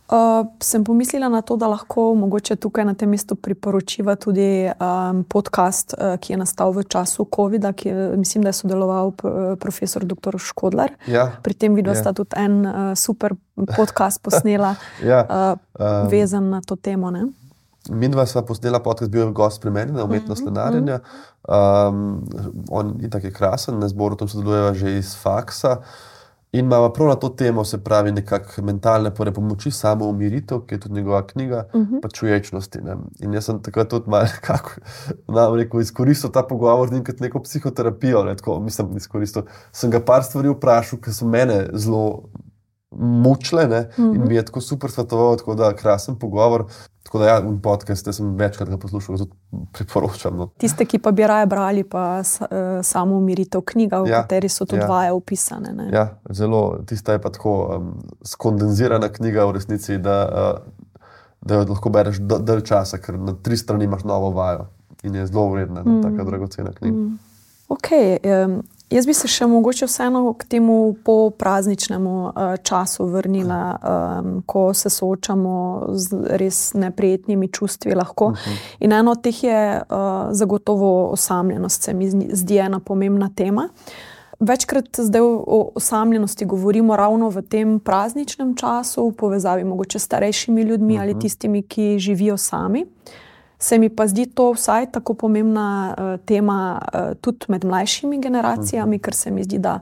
[0.08, 0.14] Uh,
[0.60, 5.94] sem pomislila na to, da lahko mogoče tukaj na tem mestu priporočiva tudi um, podcast,
[5.94, 10.04] uh, ki je nastal v času COVID-a, ki je, mislim, da je sodeloval p- profesor
[10.04, 10.38] dr.
[10.38, 10.94] Škodlar.
[11.06, 11.96] Ja, Pri tem videu Je.
[11.96, 13.34] sta tudi en uh, super
[13.68, 15.24] podcast posnela, ja.
[15.24, 17.10] uh, Um, vezan na to temo.
[17.10, 17.26] Ne?
[17.90, 21.00] Mi dva sva posnela podcast, bil je gost pri meni na umetnost Mhm, lenarjenja.
[21.44, 22.24] Um,
[22.70, 25.76] on je tako krasen, na zboru tam sodelujeva že iz faksa.
[26.52, 30.74] In imamo prav na to temo, se pravi, nekakšne mentalne pore pomoči, samo umiritev, ki
[30.74, 31.94] je tudi njegova knjiga, uh Mhm.
[31.94, 32.00] -huh.
[32.02, 32.78] pa čuječnosti.
[32.80, 32.96] Ne.
[33.20, 34.70] In jaz sem takrat tudi malo nekako,
[35.28, 38.24] nam rekel, izkoristil ta pogovor in kot neko psihoterapijo.
[38.24, 39.42] Ne, tako, mislim, izkoristil.
[39.72, 42.22] Sem ga par stvari vprašal, ki so mene zelo
[42.90, 44.14] mučile ne, uh -huh.
[44.14, 46.64] in mi je tako super svetoval, tako da krasen pogovor.
[47.16, 49.32] Tako da, ja, in podcast, jaz sem večkrat poslušal, zato
[49.72, 50.36] priporočam.
[50.36, 50.46] No.
[50.60, 52.46] Tiste, ki pa bi raje brali, pa uh,
[52.84, 54.88] samo umiritev knjiga, v Ja, kateri so tudi ja.
[54.88, 55.72] vaje opisane.
[55.72, 55.88] Ne?
[55.92, 61.08] Ja, zelo, tista je pa tako um, skondenzirana knjiga v resnici, da, uh,
[61.40, 64.68] da jo lahko bereš dalj časa, ker na tri strani imaš novo vajo
[65.02, 66.02] in je zelo vredna, mm.
[66.02, 66.96] tako dragocena knjiga.
[66.96, 67.18] Mm.
[67.68, 68.60] Okay, um,
[68.96, 74.90] jaz bi se še mogoče vseeno k temu poprazničnemu uh, času vrnila, um, ko se
[74.90, 75.56] soočamo
[75.92, 77.94] z res neprijetnimi čustvi.
[77.96, 78.32] Lahko.
[78.80, 83.68] In eno od teh je uh, zagotovo osamljenost, se mi zdi- ena pomembna tema.
[84.40, 90.62] Večkrat zdaj o osamljenosti govorimo ravno v tem prazničnem času, v povezavi mogoče s starejšimi
[90.62, 91.02] ljudmi uh -huh.
[91.02, 92.84] ali tistimi, ki živijo sami.
[93.58, 98.98] Se mi pa zdi to vsaj tako pomembna uh, tema uh, tudi med mlajšimi generacijami,
[98.98, 99.78] ker se mi zdi, da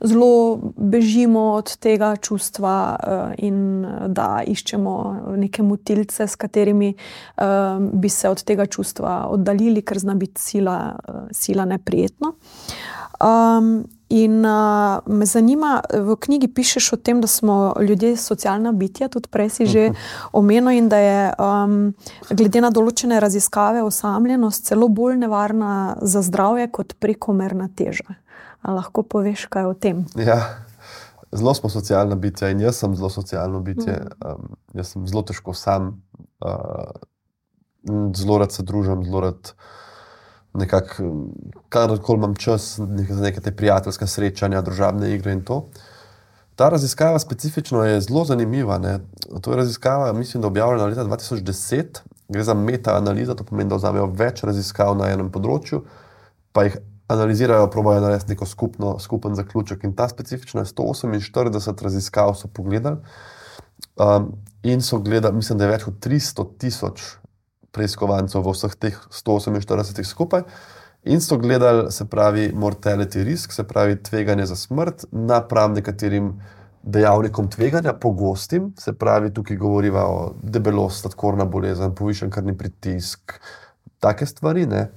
[0.00, 4.94] zelo bežimo od tega čustva uh, in uh, da iščemo
[5.36, 7.44] neke motilce, s katerimi uh,
[7.92, 12.34] bi se od tega čustva oddaljili, ker zna biti sila, uh, sila neprijetno.
[13.20, 19.08] Um, in uh, me zanima, v knjigi pišeš o tem, da smo ljudje socialna bitja,
[19.08, 19.88] tudi prej si že
[20.32, 21.94] omenil, in da je um,
[22.30, 28.20] glede na določene raziskave osamljenost celo bolj nevarna za zdravje kot prekomerna teža.
[28.62, 30.04] A lahko poveš kaj o tem?
[30.18, 30.62] Ja,
[31.32, 33.96] zelo smo socialna bitja in jaz sem zelo socialno bitje.
[34.20, 36.02] Um, jaz sem zelo težko sam,
[36.44, 36.92] uh,
[38.14, 39.54] zelo rad se družim, zelo rad
[40.56, 41.10] nekako,
[41.68, 45.66] karkoli imam čas, nek, za neke te prijateljske srečanja, družabne igre in to.
[46.56, 48.78] Ta raziskava specifično je zelo zanimiva.
[48.78, 48.98] Ne.
[49.40, 52.00] To je raziskava, mislim, da je objavljena leta 2010.
[52.28, 55.84] Gre za meta-analizo, to pomeni, da vzamejo več raziskav na enem področju,
[56.56, 56.78] pa jih
[57.12, 59.84] analizirajo, probojajo narediti neko skupno, skupen zaključek.
[59.84, 62.98] In ta specifična 148 raziskav so pogledali
[63.96, 67.04] um, in so gledali, mislim, da je več kot 300 tisoč
[67.76, 70.42] preiskovancev v vseh teh 148 skupaj.
[71.06, 76.32] In so gledali, se pravi, mortality risk, se pravi, tveganje za smrt napram nekaterim
[76.82, 83.38] dejavnikom tveganja, pogostim, se pravi, tukaj govorimo o debelosti, sladkorna bolezen, povišen krvni pritisk,
[84.02, 84.66] take stvari.
[84.66, 84.88] Ne?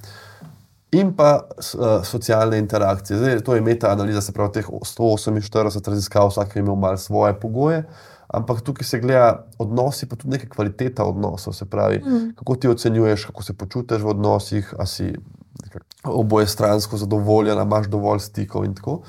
[0.91, 3.17] In pa uh, socialne interakcije.
[3.17, 7.83] Zdaj, to je meta-analiza, se pravi, teh 148 raziskav, vsak je imel malo svoje pogoje,
[8.29, 11.53] ampak tukaj se gleda odnosi, pa tudi neka kvaliteta odnosov.
[11.53, 12.35] Se pravi, mm.
[12.37, 15.13] kako ti ocenjuješ, kako se počutiš v odnosih, ali si
[16.03, 19.01] oboje stransko zadovoljen, imaš dovolj stikov in tako.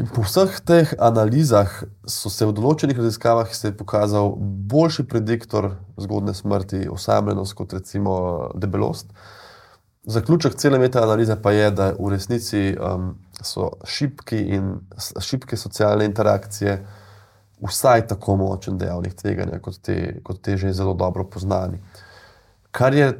[0.00, 1.68] In po vseh teh analizah
[2.08, 4.32] so se v določenih raziskavah pokazal
[4.72, 8.14] boljši prediktor zgodne smrti, osamljenost kot recimo
[8.54, 9.12] debelost.
[10.08, 14.72] Zaključek cele meta-analize pa je, da v resnici um, so šibki in
[15.20, 16.80] šibke socialne interakcije
[17.62, 21.78] vsaj tako močen dejavnik tveganja, kot te, kot te že zelo dobro poznani.
[22.70, 23.12] Kar je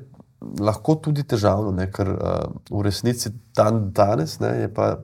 [0.61, 1.87] lahko tudi težavno, ne?
[1.93, 4.97] ker uh, v resnici dan danes ne, je pa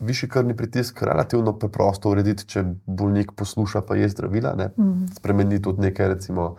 [0.00, 4.52] višji krvni pritisk relativno preprosto urediti, če bolnik posluša, pa je zdravila.
[4.76, 5.06] Mm.
[5.16, 6.50] Spremeni tudi nekaj, recimo,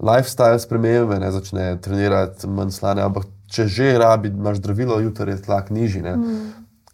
[0.00, 5.42] lifestyle spremembe, ne začne trenirati manj slane, ampak če že rabi, imaš zdravilo, jutri je
[5.44, 6.02] tlak nižji.
[6.02, 6.40] Mm.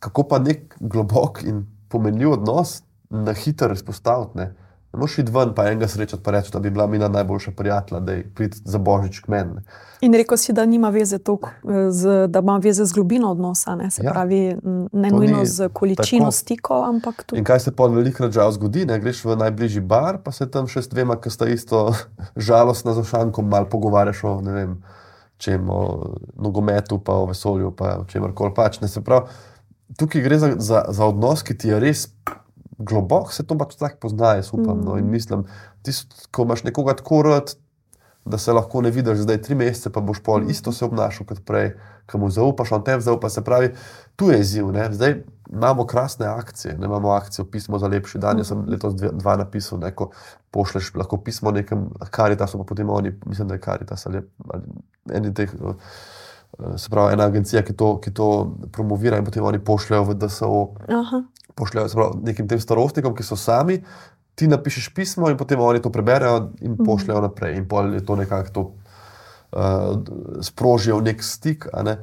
[0.03, 2.81] Kako pa nek globok in pomenljiv odnos
[3.11, 4.39] na hitro izpostaviti?
[4.39, 4.55] Ne
[4.93, 8.13] moreš iti ven, pa enega srečati, pa reči, da bi bila mi najboljša prijatelja, da
[8.13, 9.63] je prid za božič k meni.
[10.01, 11.47] In rekel si, da nima veze tok,
[11.91, 13.91] z, da ima veze z globino odnosa, ne?
[13.91, 14.13] se ja.
[14.13, 14.57] pravi,
[14.93, 16.33] ne nujno z količino tako.
[16.33, 17.39] stikov, ampak tudi.
[17.39, 20.67] In kaj se pa velikrat žal zgodi, ne greš v najbližji bar, pa se tam
[20.67, 21.93] še s dvema, ki sta isto
[22.49, 24.75] žalostna za šankom, mal pogovarjaš o ne vem,
[25.39, 28.81] čem, o nogometu, pa o vesolju, pa o čemer pač.
[29.99, 32.09] Tukaj gre za, za, za odnos, ki ti je res
[32.81, 34.79] globoko se to pač tako pozna, jaz upam.
[34.79, 34.85] Mm.
[34.85, 35.11] No, in mm.
[35.11, 35.45] mislim,
[35.83, 35.93] ti,
[36.33, 37.55] ko imaš nekoga tako rad,
[38.25, 40.51] da se lahko ne vidiš zdaj tri mesece, pa boš pol mm.
[40.51, 41.75] isto se obnašal kot prej,
[42.11, 43.29] ki mu zaupaš, on tebi zaupa.
[43.31, 43.73] Se pravi,
[44.17, 44.73] tu je izziv.
[44.73, 44.89] Ne?
[44.93, 48.37] Zdaj imamo krasne akcije, ne imamo akcijo pismo za lepši dan.
[48.37, 48.45] Mm.
[48.45, 49.93] Jaz sem letos dve, dva napisal, ne?
[49.95, 50.11] ko
[50.51, 54.63] pošleš lahko pismo nekem karitasu, pa potem oni, mislim, da je karitas ali, ali
[55.13, 55.53] eni teh.
[56.77, 58.27] Se pravi, ena agencija, ki to, ki to
[58.73, 60.57] promovira, in potem oni pošljajo v DSO.
[60.89, 61.23] Aha
[61.57, 63.81] pošljajo pravi, nekim tem starostnikom, ki so sami,
[64.35, 66.85] ti napišeš pismo in potem oni to preberejo in mhm.
[66.87, 67.57] pošljajo naprej.
[67.59, 68.67] In pol je to nekako to
[69.53, 71.67] uh, sprožijo nek stik.
[71.85, 71.99] Ne?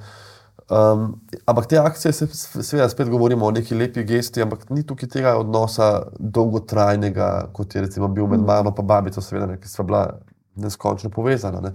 [0.68, 1.14] Um,
[1.46, 5.38] ampak te akcije, se, seveda, spet govorimo o neki lepi gesti, ampak ni tukaj tega
[5.40, 8.48] odnosa dolgotrajnega, kot je recimo bil med mhm.
[8.48, 10.08] mano in babico, seveda, ki sta bila
[10.56, 11.62] neskončno povezana.
[11.62, 11.74] Ne?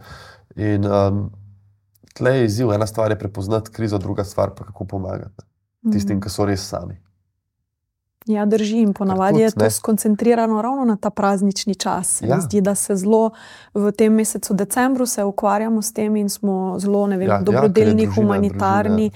[0.56, 1.24] In um,
[2.14, 5.48] tle je izziv, ena stvar je prepoznati krizo, druga stvar pa kako pomagati
[5.90, 6.98] tistim, ki so res sami.
[8.26, 12.22] Ja, drži in ponavadi je to skoncentrirano ravno na ta praznični čas.
[12.22, 12.40] Ja.
[12.40, 13.30] Zdi se, da se zelo
[13.74, 18.10] v tem mesecu decembru ukvarjamo s tem in smo zelo vem, ja, ja dobrodelni, ja,
[18.16, 19.10] humanitarni.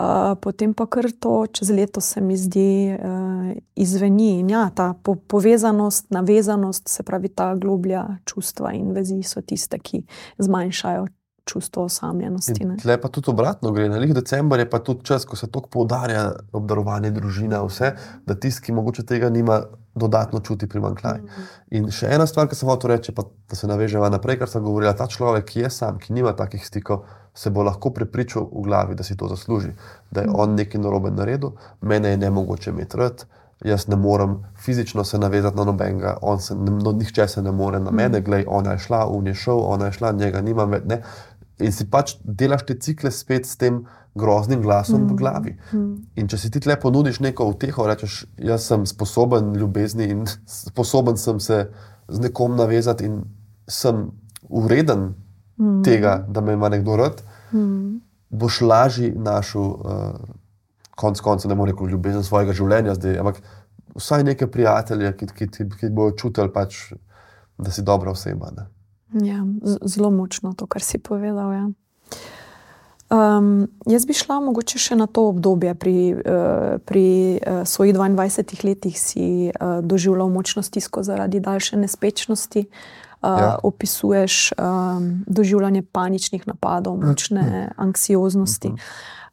[0.00, 4.44] Uh, potem pa kar to čez leto se mi zdi uh, izveni.
[4.48, 10.06] Ja, ta po povezanost, navezanost, se pravi ta globlja čustva in vezi so tiste, ki
[10.38, 11.06] zmanjšajo
[11.44, 12.66] čustvo osamljenosti.
[12.82, 13.88] Tle pa tudi obratno gre.
[13.88, 17.94] Na lih decembr je pa tudi čas, ko se tako poudarja obdarovanje družine, vse,
[18.26, 19.62] da tisti, ki mogoče tega nima,
[19.94, 21.18] dodatno čuti primankljaj.
[21.18, 21.48] Mm.
[21.70, 24.62] In še ena stvar, ki sem hotel reči, pa da se naveževa naprej, kar sem
[24.64, 28.64] govorila, ta človek, ki je sam, ki nima takih stikov, se bo lahko prepričal v
[28.66, 29.74] glavi, da si to zasluži,
[30.10, 30.38] da je mm.
[30.38, 33.26] on nekaj narobe naredil, mene je ne mogoče imeti rad.
[33.60, 37.90] Jaz ne morem fizično se navezati na nobenega, se, no, nihče se ne more na
[37.90, 38.24] mene, mm.
[38.24, 40.86] gledaj, ona je šla, on je šel, ona je šla, njega nimam več
[41.60, 43.82] in si pač delaš te cikle spet s tem
[44.18, 45.10] groznim glasom mm.
[45.10, 45.52] v glavi.
[45.72, 45.92] Mm.
[46.18, 51.20] In če si ti tle ponudiš neko uteho, rečeš, jaz sem sposoben ljubezni in sposoben
[51.20, 51.62] sem se
[52.10, 53.22] z nekom navezati in
[53.70, 54.08] sem
[54.48, 55.12] ureden
[55.56, 55.82] mm.
[55.86, 58.00] tega, da me ima nekdo rad, mm.
[58.30, 60.34] boš lažje našel, uh,
[60.98, 63.40] konc konca, ne morem reči, ljubezen svojega življenja, zdaj, ampak
[63.94, 66.90] vsaj neke prijatelje, ki, ki, ki, ki bodo čutili, pač,
[67.60, 68.50] da si dobra oseba.
[68.56, 68.66] Ne?
[69.12, 69.46] Ja,
[69.82, 71.52] zelo močno to, kar si povedal.
[71.52, 71.70] Ja.
[73.10, 75.74] Um, jaz bi šla mogoče še na to obdobje.
[75.74, 77.06] Pri, uh, pri
[77.42, 82.66] uh, svojih 22 letih si uh, doživljal močno stisko zaradi daljše nespečnosti.
[83.22, 83.58] ja.
[83.62, 88.72] opisuješ um, doživljanje paničnih napadov, močne anksioznosti.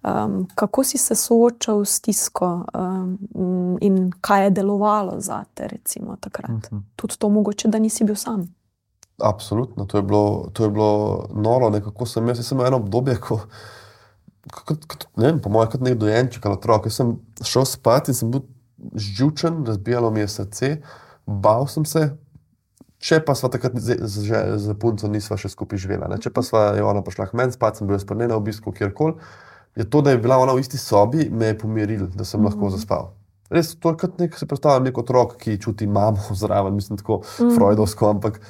[0.04, 6.16] Um, kako si se soočal s tisko um, in kaj je delovalo za te, recimo,
[6.20, 6.50] takrat?
[6.50, 6.82] Uh -huh.
[6.96, 8.57] Tudi to, mogoče, da nisi bil sam.
[9.18, 11.70] Absolutno, to je bilo, to je bilo noro.
[11.70, 13.40] Nekako sem jaz, sem eno obdobje, ko,
[14.54, 16.86] kot, kot, ne vem, po mojem, kot nek dojenček ali otrok.
[16.86, 18.46] Jaz sem šel spat in sem bil
[18.94, 20.72] živčen, razbijalo mi je srce,
[21.26, 22.12] bal sem se.
[23.02, 26.18] Če pa smo takrat z punco nisva še skupaj živela, ne?
[26.22, 29.14] če pa sva je ona prišla k meni spat, sem bil spadne na obisku kjerkoli,
[29.78, 32.48] je to, da je bila ona v isti sobi, me je pomiril, da sem mm
[32.48, 32.50] -hmm.
[32.50, 33.12] lahko zaspal.
[33.54, 37.22] Res, to je kot nek, se predstavljam, nek otrok, ki čuti mamo zraven, mislim, tako
[37.24, 37.54] mm.
[37.56, 38.10] freudovsko.
[38.18, 38.42] Ampak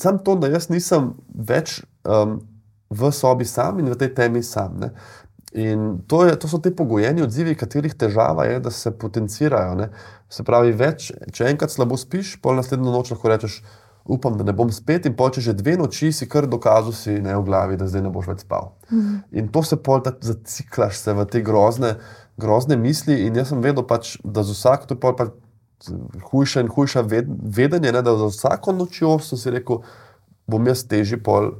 [0.00, 2.40] sam to, da jaz nisem več um,
[2.90, 4.80] v sobi sam in v tej temi sam.
[4.82, 4.90] Ne?
[5.52, 9.76] In to, je, to so te pogojeni odzivi, katerih težava je, da se potencirajo.
[9.78, 9.88] Ne?
[10.32, 13.60] Se pravi, več, če enkrat slabo spiš, pol naslednjo noč lahko rečeš,
[14.04, 17.36] upam, da ne bom spet, in poče že dve noči si kar dokazal, si ne
[17.36, 18.72] v glavi, da zdaj ne boš več spal.
[18.90, 19.20] Mm.
[19.38, 21.94] In to se pol tako zaciklaš se v te grozne
[22.36, 23.26] grozne misli.
[23.26, 25.32] In jaz sem vedel, pač, da za vsak to je pač
[26.30, 29.82] hujša in hujša ved, vedenje, ne, da za vsako nočjo sem si rekel,
[30.46, 31.52] bom jaz težji pol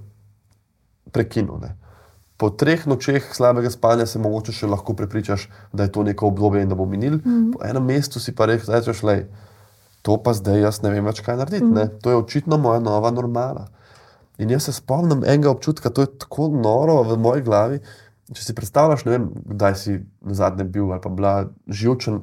[1.13, 1.59] prekinil.
[1.63, 1.75] Ne.
[2.39, 6.63] Po treh nočeh slabega spanja se mogoče še lahko prepričaš, da je to neko obdobje
[6.63, 7.19] in da bo minil.
[7.19, 7.53] Mm -hmm.
[7.53, 9.29] Po enem mestu si pa rekel, da je
[10.03, 11.65] to pa zdaj jaz ne vem več, kaj narediti.
[11.65, 12.01] Mm -hmm.
[12.03, 13.67] To je očitno moja nova normala.
[14.39, 17.81] In jaz se spomnim enega občutka, to je tako noro v moji glavi,
[18.33, 21.35] Če si predstavljaš, vem, kdaj si na zadnjem bil ali pa bila
[21.69, 22.23] živčen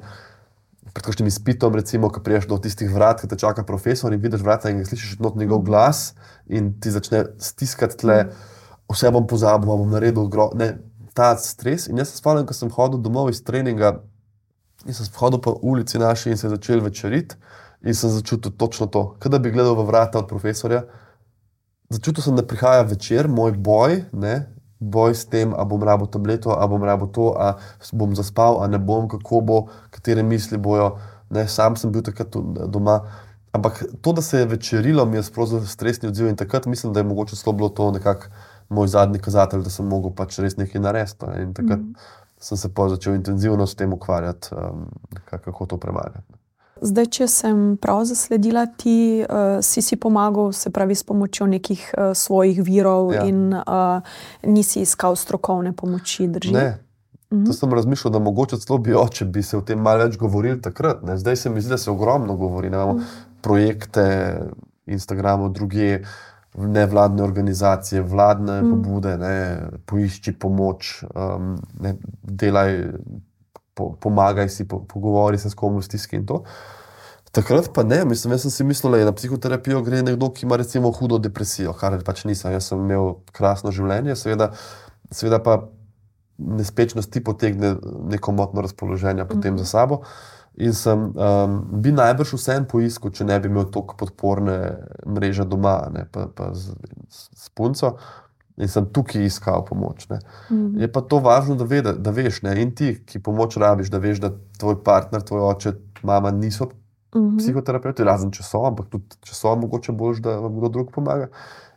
[0.90, 4.42] pred kakšnim izpitom, recimo, ko priješ do tistih vrat, ki te čaka profesor in vidiš
[4.42, 6.14] vrata in slišiš not njegov glas
[6.48, 8.18] in ti začne stiskati tle,
[8.90, 10.72] vse bom pozabil, bom naredil gro, ne,
[11.14, 11.86] ta stres.
[11.90, 14.00] In jaz se spomnim, ko sem hodil domov iz treninga
[14.86, 17.36] in sem hodil po ulici naši in se začel večeriti
[17.84, 20.84] in sem začutil točno to, kada bi gledal v vrata od profesorja.
[21.90, 24.34] Začutil sem, da prihaja večer, moj boj, ne,
[24.80, 27.60] boj s tem, ali bom rabo tableto, ali bom rabo to, ali
[27.92, 30.96] bom zaspal, ali ne bom, kako bo, katere misli bojo.
[31.30, 33.02] Ne, sam sem bil takrat doma.
[33.52, 37.00] Ampak to, da se je večerilo, mi je sprožilo stresni odziv in takrat mislim, da
[37.00, 38.26] je mogoče celo bilo to nekako
[38.68, 41.26] moj zadnji kazatelj, da sem mogel pač res nekaj narediti.
[41.42, 41.94] In takrat mm.
[42.38, 44.86] sem se začel intenzivno s tem ukvarjati, um,
[45.24, 46.39] kako to premagati.
[46.80, 51.82] Zdaj, če sem prav zasledila, ti uh, si si pomagal, se pravi, s pomočjo nekih
[51.92, 53.26] uh, svojih virov, ja.
[53.28, 54.00] in uh,
[54.48, 56.28] nisi iskal strokovne pomoči.
[56.28, 56.54] Drži?
[56.56, 56.68] Ne.
[57.30, 57.44] Mhm.
[57.46, 60.60] To sem razmišljal, da mogoče celo bi oče bi se o tem malo več govorili
[60.62, 61.04] takrat.
[61.06, 61.18] Ne.
[61.18, 62.70] Zdaj se mi zdi, da se ogromno govori.
[62.70, 63.04] Ne, mhm.
[63.40, 64.06] Projekte,
[64.86, 66.00] Instagram, druge
[66.58, 68.70] nevladne organizacije, vladne mhm.
[68.70, 69.36] pobude, ne,
[69.86, 72.78] poišči pomoč, um, ne, delaj
[73.80, 76.42] po, pomagaj si, po, pogovori se s kom v stiski in to.
[77.32, 80.46] Takrat pa ne, mislim, jaz sem si mislil, da je na psihoterapijo gre nekdo, ki
[80.46, 82.52] ima recimo hudo depresijo, kar pač nisem.
[82.56, 84.50] Jaz sem imel krasno življenje, seveda,
[85.14, 85.60] seveda pa
[86.40, 87.76] nespečnost ti potegne
[88.10, 89.62] neko motno razpoloženje potem mm.
[89.62, 90.02] za sabo.
[90.60, 94.56] In sem um, bi najbrž vsem poiskal, če ne bi imel toliko podporne
[95.06, 96.74] mreže doma, ne, pa, pa z,
[97.14, 97.94] z punco
[98.60, 100.06] in sem tukaj iskal pomoč.
[100.50, 100.80] Mm.
[100.80, 102.54] Je pa to važno, da, ve, da, da veš, ne?
[102.62, 107.20] in ti, ki pomoč rabiš, da veš, da tvoj partner, tvoj oče, mama niso mm
[107.20, 107.38] -hmm.
[107.38, 111.28] psihoterapeuti, razen če so, ampak tudi če so, mogoče boš, da vam kdo drug pomaga.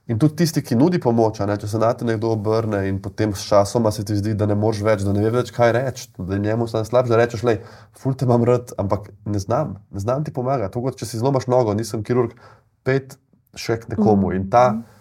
[0.07, 1.57] In tudi tisti, ki nudi pomoč, ne?
[1.57, 4.55] če se na te nekdo obrne in potem s časom se ti zdi, da ne
[4.55, 7.43] moreš več, da ne veš več, kaj reči, da je njemu stane slabše, da rečeš,
[7.43, 7.61] le,
[7.95, 10.73] ful te imam rad, ampak ne znam, ne znam ti pomagati.
[10.73, 12.35] To, kot če si zlomaš nogo, nisem kirurg,
[12.83, 13.17] pet
[13.55, 14.27] še k nekomu.
[14.27, 14.35] Mm -hmm.
[14.35, 14.92] In ta mhm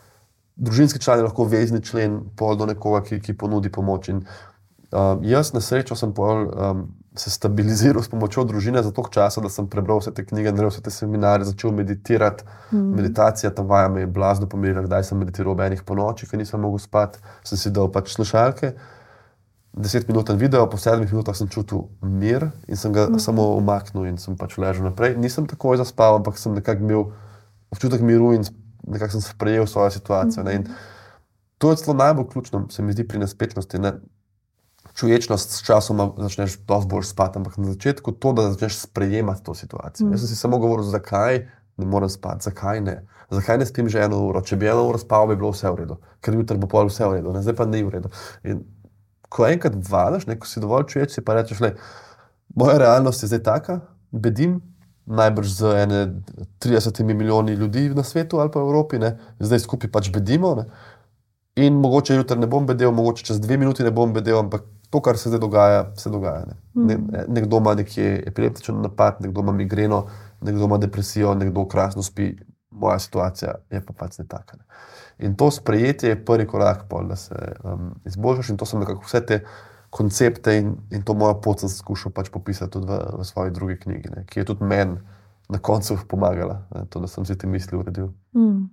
[0.62, 4.08] družinski član je lahko vezni člen do nekoga, ki, ki ponudi pomoč.
[4.08, 4.22] In,
[4.94, 6.84] uh, jaz, na srečo, sem pol, um,
[7.18, 10.70] se stabiliziral s pomočjo družine za toliko časa, da sem prebral vse te knjige, naredil
[10.70, 12.46] vse te seminarje, začel meditirati.
[12.70, 12.94] Mm.
[12.96, 16.40] Meditacija, ta vaja me je blazno pomirila, kdaj sem meditiral ob enih po noči, ker
[16.40, 18.72] nisem mogel spati, sem si dal pač slušalke.
[19.72, 23.20] Deset minut video, po sedmih minutah sem čutil mir in sem ga mm.
[23.20, 25.16] samo umaknil in sem pač ležal naprej.
[25.20, 27.06] Nisem takoj zaspal, ampak sem nekako imel
[27.72, 28.44] občutek miru in
[28.82, 30.44] nekako sem sprejel svojo situacijo.
[30.44, 30.54] Ne?
[30.54, 30.66] In
[31.58, 33.78] to je celo najbolj ključno, se mi zdi pri nespečnosti.
[33.78, 33.92] Ne?
[34.94, 39.54] Čuječnost s časom začneš dosti bolj spati, ampak na začetku to, da začneš sprejemati to
[39.54, 40.06] situacijo.
[40.06, 40.12] Mm.
[40.12, 42.96] Jaz sem si samo govoril, zakaj ne morem spati, zakaj ne.
[43.30, 44.42] Zakaj ne spim že eno uro?
[44.44, 47.06] Če bi eno uro spal, bi bilo vse v redu, ker jutri bo pol vse
[47.08, 47.40] v redu, ne?
[47.42, 48.10] zdaj pa ni v redu.
[48.44, 48.64] In
[49.32, 51.72] ko enkrat vadaš, ko si dovolj čuječ, si pa rečeš, le,
[52.54, 53.78] moja realnost je zdaj taka,
[54.12, 54.60] bedim,
[55.06, 55.62] najbrž z
[56.60, 59.18] 30 milijoni ljudi na svetu ali pa v Evropi, ne?
[59.40, 60.54] zdaj skupaj pač bedimo.
[60.54, 60.64] Ne?
[61.56, 65.00] In mogoče jutri ne bom bedel, mogoče čez dve minuti ne bom bedel, ampak to,
[65.00, 66.46] kar se zdaj dogaja, se dogaja.
[66.46, 66.56] Ne?
[66.74, 67.24] Ne, mm.
[67.28, 70.06] nekdo ima nekje epileptičen napad, nekdo ima migreno,
[70.40, 72.34] nekdo ima depresijo, nekdo krasno spi,
[72.70, 74.56] moja situacija je pa pač ne taka.
[74.56, 74.64] Ne.
[75.26, 77.34] In to sprejetje je prvi korak, pol, da se
[77.64, 79.40] um, izboljšaš, in to so nekako vse te
[79.92, 83.76] koncepte in, in to moja pot sem skušal pač popisati tudi v, v svoji drugi
[83.84, 84.96] knjigi, ne, ki je tudi meni
[85.52, 88.08] na koncu pomagala, ne, to, da sem si te misli uredil.
[88.32, 88.70] Mm.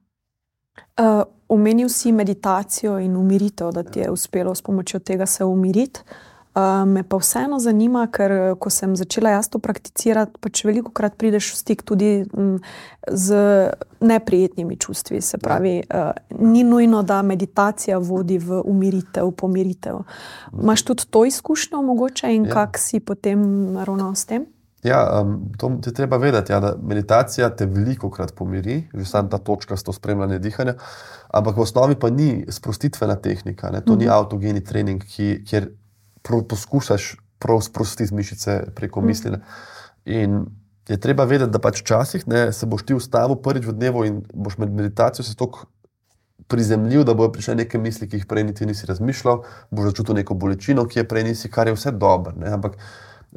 [0.95, 6.05] Uh, omenil si meditacijo in umiritev, da ti je uspelo s pomočjo tega se umiriti.
[6.05, 6.38] Uh,
[6.85, 11.53] me pa vseeno zanima, ker ko sem začela jaz to prakticirati, pač veliko krat prideš
[11.53, 12.57] v stik tudi m,
[13.07, 13.37] z
[14.01, 15.21] neprijetnimi čustvi.
[15.21, 20.03] Se pravi, uh, ni nujno, da meditacija vodi v umiritev, pomiritev.
[20.53, 22.53] Imáš tudi to izkušnjo, mogoče, in ja.
[22.53, 24.47] kako si potem ravnal s tem?
[24.83, 29.37] Ja, um, to ti treba vedeti, ja, meditacija te veliko krat pomiri, že sam ta
[29.37, 30.77] točka s to spremljanjem dihanja,
[31.35, 33.99] ampak v osnovi pa ni sprostitvena tehnika, ne, to mm -hmm.
[33.99, 34.13] ni mhm.
[34.13, 35.67] avtogeni trening, ki, kjer
[36.23, 39.07] poskušaš prav sprostiti mišice preko mm -hmm.
[39.07, 39.37] misli.
[40.05, 40.45] In
[40.87, 44.23] je treba vedeti, da pač včasih ne, se boš ti ustavil prvič v dnevu in
[44.33, 45.65] boš med meditacijo se tako
[46.47, 50.33] prizemljil, da bojo prišle neke misli, ki jih prej niti nisi razmišljal, boš začutil neko
[50.33, 52.33] bolečino, ki je prej nisi, kar je vse dobro.
[52.53, 52.77] Ampak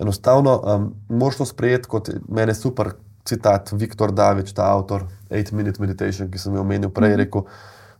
[0.01, 5.83] enostavno um, moš to sprejeti kot meni super citat Viktor Davič, ta avtor 8 Minute
[5.83, 7.25] Meditation, ki sem jo omenil prej, mm -hmm.
[7.25, 7.43] rekel.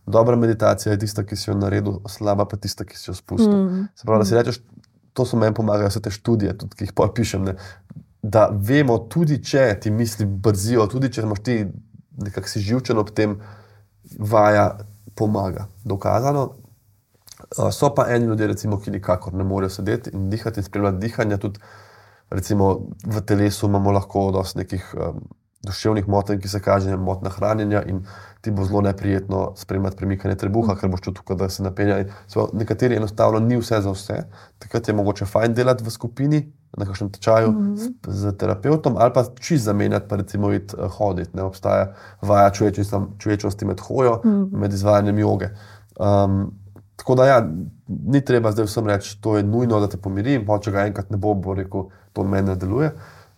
[0.05, 3.53] Dobra meditacija je tista, ki si jo naredil, slaba pa tista, ki si jo spustil.
[3.53, 3.87] Mm.
[3.95, 4.59] Se pravi, da si rečeš,
[5.13, 7.45] to so meni pomagale vse te študije, tudi ki jih pa pišem.
[7.49, 7.55] Ne?
[8.23, 11.57] Da vemo, tudi če ti misli brzijo, tudi če imaš ti
[12.23, 13.37] nekako si živčen ob tem,
[14.19, 14.67] vaja
[15.17, 15.67] pomaga.
[15.83, 16.49] Dokazano,
[17.71, 21.37] so pa eni ljudje, recimo, ki nikakor ne morejo sedeti in dihati in spremljati dihanje.
[21.37, 21.59] Tudi
[22.29, 22.73] recimo,
[23.05, 25.21] v telesu imamo lahko dosti nekih um,
[25.63, 28.03] duševnih motenj, ki se kažejo motna hranjenja in
[28.41, 32.03] ti bo zelo neprijetno spremljati premikanje trebuha, ker boš čutil, da se napenja.
[32.27, 34.23] So, nekateri enostavno ni vse za vse.
[34.59, 36.41] Takrat je mogoče fajn delati v skupini,
[36.77, 37.77] na kakšnem tečaju mm -hmm.
[37.77, 41.29] z, z terapeutom ali pa čist zamenjati, pa recimo iti uh, hoditi.
[41.33, 42.51] Ne obstaja vaja
[43.17, 44.57] čuječnosti med hojo, mm -hmm.
[44.57, 45.49] med izvajanjem joge.
[45.99, 46.53] Um,
[46.95, 47.47] Tako da, ja,
[47.87, 51.09] ni treba zdaj vsem reči, da je nujno, da te pomirim, pa če ga enkrat
[51.11, 52.91] ne bo, bo rekel, to meni ne deluje.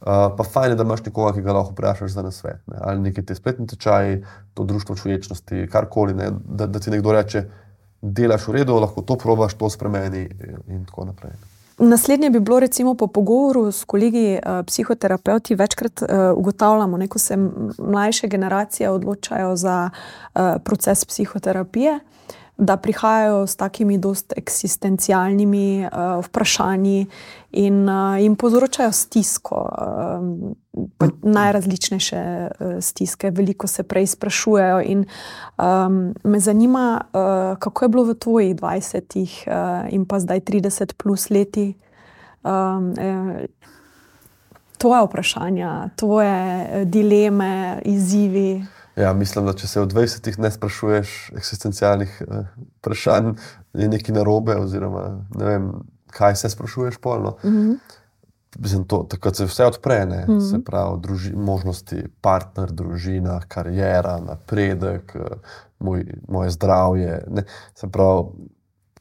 [0.06, 2.60] Uh, pa fajn je, da imaš nekoga, ki ga lahko vprašaš za nasvet.
[2.68, 2.78] Ne?
[2.82, 4.20] Ali neki ti spletni tečaji,
[4.54, 6.30] to društvo človečnosti, karkoli, ne?
[6.46, 7.42] da, da ti nekdo reče,
[8.02, 10.28] delaš v redu, lahko to probaš, to spremeni
[10.68, 11.34] in tako naprej.
[11.82, 17.38] Naslednje bi bilo, recimo, po pogovoru s kolegi uh, psihoterapeuti, večkrat uh, ugotavljamo, da se
[17.78, 21.96] mlajše generacije odločajo za uh, proces psihoterapije.
[21.96, 22.16] Uh,
[22.58, 27.06] da prihajajo s takimi dost eksistencialnimi uh, vprašanji
[27.52, 34.82] in uh, jim povzročajo stisko, uh, najrazličnejše uh, stiske, veliko se prej sprašujejo.
[34.82, 35.06] In
[35.58, 40.94] um, me zanima, uh, kako je bilo v tvojih 20 uh, in pa zdaj 30
[40.94, 41.74] plus leti.
[42.46, 43.46] Um, eh,
[44.78, 48.62] Tvoje vprašanja, tvoje dileme, izzivi.
[48.96, 52.48] Ja, mislim, da če se v 20-ih ne sprašuješ eksistencialnih eh,
[52.80, 53.34] vprašanj,
[53.76, 55.04] je nekaj narobe, oziroma
[55.36, 55.70] ne vem,
[56.16, 57.36] kaj se sprašuješ polno.
[57.44, 57.78] Mm -hmm.
[58.60, 60.52] Mislim, to, takrat se vse odpre, mm -hmm.
[60.52, 65.36] se pravi, druži, možnosti, partner, družina, karijera, napredek, eh,
[65.80, 67.24] moj, moje zdravje.
[67.28, 67.44] Ne,
[67.74, 68.24] se pravi,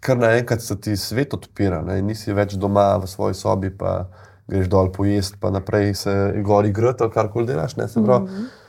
[0.00, 4.08] kar naenkrat se ti svet odpira, ne, nisi več doma v svoji sobi, pa
[4.48, 7.76] greš dol pojesti, pa naprej se gori grot ali karkoli delaš.
[7.76, 8.24] Ne, se pravi.
[8.24, 8.63] Mm -hmm.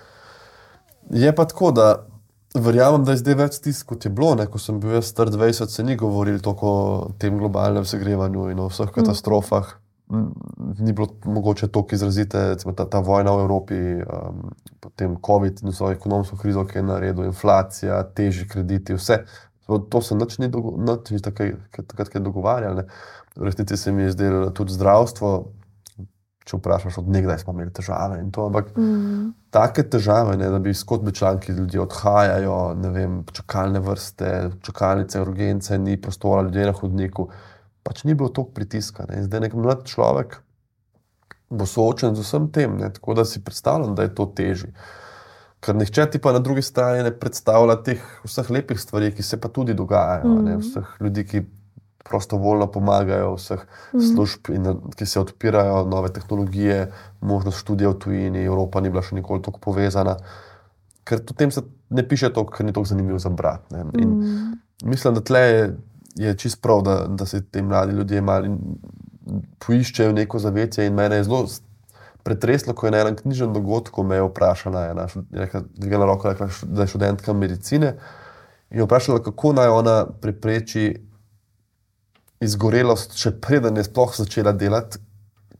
[1.09, 2.07] Je pa tako, da
[2.55, 4.35] verjamem, da je zdaj več stisk, kot je bilo.
[4.39, 4.47] Ne?
[4.51, 8.61] Ko sem bil jaz star 20, se ni govorilo toliko o tem globalnem segrevanju in
[8.63, 8.95] o vseh mm.
[8.95, 9.73] katastrofah.
[10.11, 10.29] Mm.
[10.85, 15.73] Ni bilo mogoče tako izrazite, recimo ta, ta vojna v Evropi, um, potem COVID in
[15.73, 19.23] vso ekonomsko krizo, ki je naredila, inflacija, težji krediti, vse.
[19.65, 20.51] To se nič ni
[21.21, 22.85] takrat dogovarjalo.
[23.35, 25.31] V resnici se mi je zdelo tudi zdravstvo,
[26.45, 28.19] če vprašaš, od nekdaj smo imeli težave.
[28.35, 29.31] To, ampak mm.
[29.55, 34.31] take težave, ne, da bi skozi članki ljudje odhajajo, ne vem, čakalne vrste,
[34.61, 37.29] čakalnice, urgence, ni prostora, ljudje na hodniku.
[37.85, 39.07] Pač ni bilo toliko pritiska.
[39.09, 39.23] Ne.
[39.25, 40.39] Zdaj nek mlad človek
[41.49, 44.71] bo soočen z vsem tem, ne, tako da si predstavljam, da je to težje.
[45.65, 49.39] Ker nihče ti pa na drugi strani ne predstavlja teh vseh lepih stvari, ki se
[49.41, 50.29] pa tudi dogajajo.
[50.29, 50.45] Mm.
[50.45, 51.43] Ne, vseh ljudi, ki
[52.05, 53.61] prostovoljno pomagajo, vseh
[53.93, 54.01] mm.
[54.13, 56.91] služb, in, ki se odpirajo, nove tehnologije,
[57.21, 60.17] možnost študija v tujini, Evropa ni bila še nikoli tako povezana.
[61.05, 63.65] Ker o tem se ne piše to, ker ni tako zanimivo za brat.
[63.73, 64.53] Mm.
[64.85, 65.63] Mislim, da tle je,
[66.27, 68.53] je čist prav, da, da se ti mladi ljudje mali
[69.65, 70.85] poiščejo neko zavetje.
[70.85, 71.45] In mene je zelo
[72.25, 75.61] pretreslo, ko je na enem knjižnem dogodku me vprašala, ena, rekla,
[76.05, 77.95] roka, rekla, da je študentka medicine.
[78.69, 80.87] In je vprašala, kako naj ona prepreči
[82.43, 84.99] izgorelost, še preden je sploh začela delati,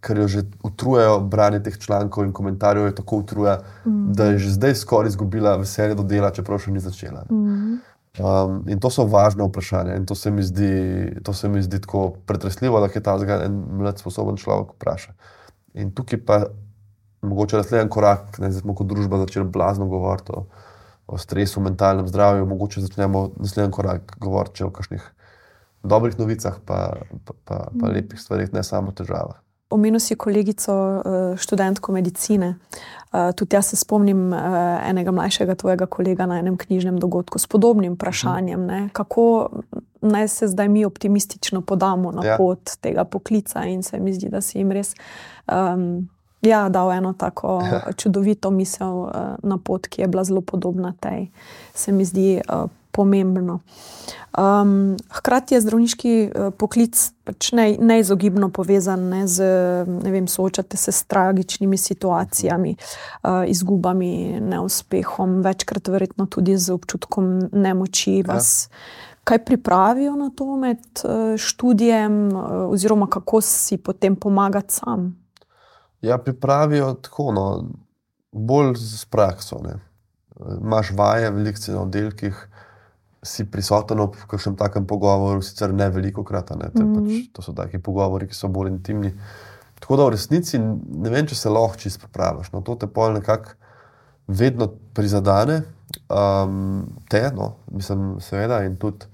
[0.06, 4.14] ker jo že utrujajo branje teh člankov in komentarjev, je tako utruja, mm.
[4.14, 7.26] da je že zdaj skoraj izgubila veselje do dela, čeprav še ni začela.
[7.32, 7.80] Mm.
[8.16, 10.70] Um, in to so važne vprašanja, in to se mi zdi,
[11.34, 15.16] se mi zdi tako pretresljivo, da je ta zgolj en mlad, sposoben človek vpraša.
[15.82, 16.38] In tukaj pa
[17.26, 20.46] mogoče naslednji korak, da smo kot družba začeli blazno govoriti o,
[21.08, 25.12] o stresu, mentalnem zdravju, mogoče začnemo naslednji korak govoriti o kakšnih
[25.86, 26.94] dobrih novicah, pa,
[27.26, 27.94] pa, pa, pa mm.
[27.94, 29.40] lepih stvarih, ne samo težavah.
[29.70, 32.56] Omenil si kolegico, eh, študentko medicine.
[33.14, 34.40] Eh, tudi jaz se spomnim eh,
[34.90, 38.90] enega mlajšega tvojega kolega na enem knjižnem dogodku s podobnim vprašanjem, ne?
[38.94, 39.50] kako
[40.02, 42.38] naj se zdaj mi optimistično podamo na ja.
[42.38, 43.64] pot tega poklica.
[43.66, 44.94] In se mi zdi, da si jim res
[45.50, 46.10] um,
[46.42, 47.82] ja, dal eno tako ja.
[47.98, 49.12] čudovito misel uh,
[49.44, 51.28] na pot, ki je bila zelo podobna tej.
[51.74, 53.60] Se mi zdi uh, pomembno.
[54.36, 59.48] Um, hkrati je zdravniški uh, poklic pač ne, neizogibno povezan ne, z
[60.04, 68.18] tem, soočate se s tragičnimi situacijami, uh, izgubami, neuspehom, večkrat verjetno tudi z občutkom nemoči.
[68.20, 68.34] Ja.
[68.34, 68.68] Vas,
[69.24, 72.36] kaj pripravijo na to med uh, študijem,
[72.68, 75.14] oziroma kako si potem pomagati sam?
[76.02, 77.48] Ja, pripravijo tako, no,
[78.32, 79.64] bolj z prakso.
[79.64, 79.80] Ne.
[80.60, 82.48] Imaš vaje, veliko si na oddelkih
[83.26, 86.96] si prisoten v kakšnem takem pogovoru, sicer ne veliko krat, ne, mm -hmm.
[86.96, 89.14] pač, to so taki pogovori, ki so bolj intimni.
[89.80, 92.52] Tako da v resnici ne vem, če se lahko čisto praviš.
[92.52, 93.58] No, to te pol nekako
[94.28, 95.64] vedno prizadene,
[96.10, 99.06] um, te, no, mislim, seveda, in tudi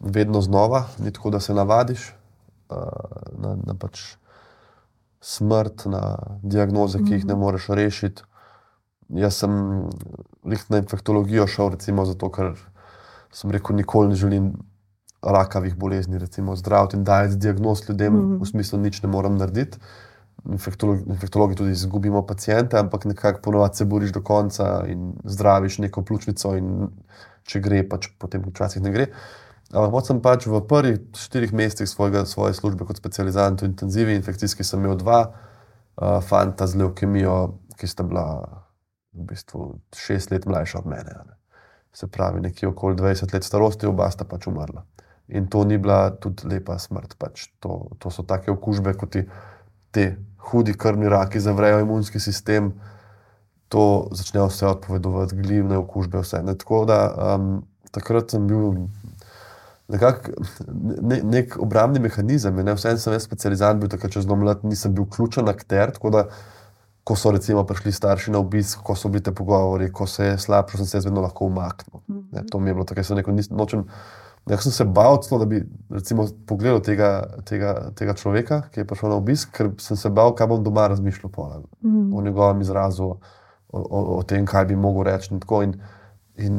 [0.00, 2.14] vedno znova, ni tako, da se navadiš
[2.70, 2.76] uh,
[3.38, 4.16] na, na pač
[5.20, 7.40] smrt, na diagnoze, ki jih ne mhm.
[7.40, 8.22] moreš rešiti.
[9.08, 9.50] Jaz sem
[10.68, 12.54] na infektologijo šel, recimo, zato ker
[13.34, 14.52] sem rekel, nikoli ne želim
[15.22, 18.42] rakavih bolezni, recimo zdraviti in dajati diagnoz ljudem, mm -hmm.
[18.42, 19.78] v smislu, nič ne moram narediti.
[20.50, 26.02] Infektologi, infektologi tudi izgubimo pacijente, ampak nekako ponovadi se boriš do konca in zdraviš neko
[26.02, 26.88] pljučnico, in
[27.42, 29.06] če gre, pač potem včasih ne gre.
[29.72, 34.64] Ampak sem pač v prvih štirih mesecih svojega, svoje službe kot specializant v intenzivi infekcijski,
[34.64, 38.26] sem imel dva uh, fanta z leukemijo, ki sta bila
[39.12, 41.16] v bistvu šest let mlajša od mene.
[41.24, 41.43] Ne
[41.94, 44.82] se pravi, nekje okoli 20 let starosti, oba sta pač umrla.
[45.28, 47.14] In to ni bila tudi lepa smrt.
[47.18, 49.22] Pač to, to so take okužbe, kot ti
[49.94, 50.08] te
[50.50, 52.72] hudi krvni raki zavrejo imunski sistem,
[53.72, 56.42] to začnejo vse odpovedovati, glivne okužbe, vse.
[56.44, 56.98] Ne, tako da
[57.34, 57.54] um,
[57.94, 58.84] takrat sem bil.
[59.92, 60.30] Nekak,
[61.04, 65.04] ne, nek obrambni mehanizem, ne vsem sem jaz specializant, bil takrat čez domov, nisem bil
[65.12, 66.22] ključen akter, tako da
[67.04, 70.38] ko so recimo prišli starši na obisk, ko so bili te pogovori, ko se je
[70.38, 72.00] slabše, sem se vedno lahko umaknil.
[72.32, 73.84] Ne, to mi je bilo tako, da sem rekel, nočem.
[74.48, 77.10] Jaz sem se bal, celo, da bi recimo, pogledal tega,
[77.48, 80.84] tega, tega človeka, ki je prišel na obisk, ker sem se bal, kaj bom doma
[80.92, 81.46] razmišljal po,
[81.80, 82.10] mm.
[82.12, 85.32] o njegovem izrazu, o, o, o tem, kaj bi mogel reči.
[85.32, 85.74] In, in,
[86.44, 86.58] in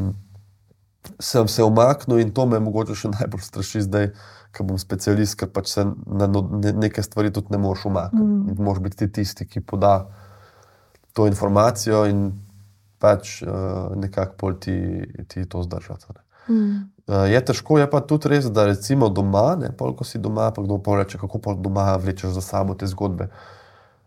[1.21, 4.11] sem se umaknil, in to me mogoče še najbolj straši zdaj,
[4.55, 8.25] ker bom specialist, ker pač se na ne, neke stvari tudi ne moreš umakniti.
[8.25, 8.65] Mm.
[8.65, 9.97] Moš biti tisti, ki poda
[11.15, 12.27] to informacijo in
[12.99, 14.75] pač uh, nekako pol ti,
[15.31, 16.11] ti to zdržati.
[16.49, 16.91] Mm.
[17.07, 20.49] Uh, je težko, je pa tudi res, da recimo doma, ne pol, ko si doma,
[20.51, 23.29] pa kdo pa reče, kako pa doma vlečeš za sabo te zgodbe.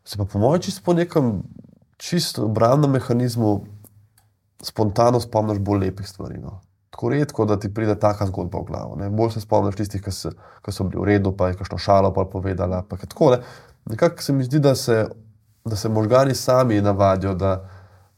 [0.05, 1.41] Se pa po mojem čisto po nekem
[1.99, 3.65] čisto obrambnem mehanizmu
[4.63, 6.39] spontano spomniš bolj lepih stvari.
[6.43, 6.61] No.
[6.91, 8.97] Tako redko, da ti pride taka zgodba v glavo.
[8.97, 9.11] Ne.
[9.11, 10.33] Bolj se spomniš tistih, ki, se,
[10.65, 12.83] ki so bili v redu, pa je kakšno šalo pa povedala.
[12.89, 13.41] Pa tako, ne.
[13.89, 15.07] Nekako se mi zdi, da se
[15.69, 17.64] da se možgani sami navadijo, da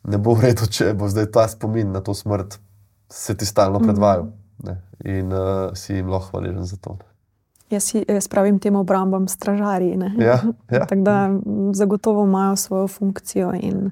[0.02, 2.58] ne bo v redu, če bo zdaj ta spomin na to smrt
[3.10, 3.88] se ti stalno mhm.
[3.88, 4.26] predvajal.
[4.64, 4.82] Ne?
[5.04, 6.98] In uh, si jim lahko hvaležen za to.
[7.70, 9.98] Jaz, si, jaz pravim temu obrambam stražarji.
[10.18, 10.38] Ja,
[10.74, 10.86] ja.
[10.86, 11.30] Tako da
[11.72, 13.90] zagotovo imajo svojo funkcijo in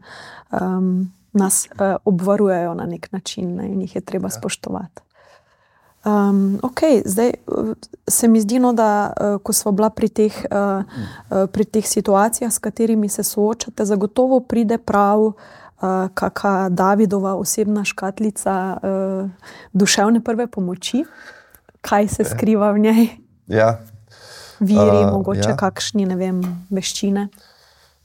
[0.61, 3.69] um, nas uh, obvarujejo na nek način ne?
[3.69, 4.31] in jih je treba ja.
[4.31, 5.03] spoštovati.
[6.09, 7.31] Um, okay, zdaj
[8.09, 12.53] se mi zdi, no, da uh, ko smo bila pri teh, uh, pri teh situacijah,
[12.53, 15.35] s katerimi se soočate, zagotovo pride prav uh,
[16.15, 21.05] kakšna Davidova osebna škatlica uh, duševne prve pomoči,
[21.81, 23.09] kaj se skriva v njej.
[23.47, 23.79] Ja.
[24.61, 25.57] Viri, uh, mogoče ja.
[25.57, 27.29] kakšni, ne vem, veščine.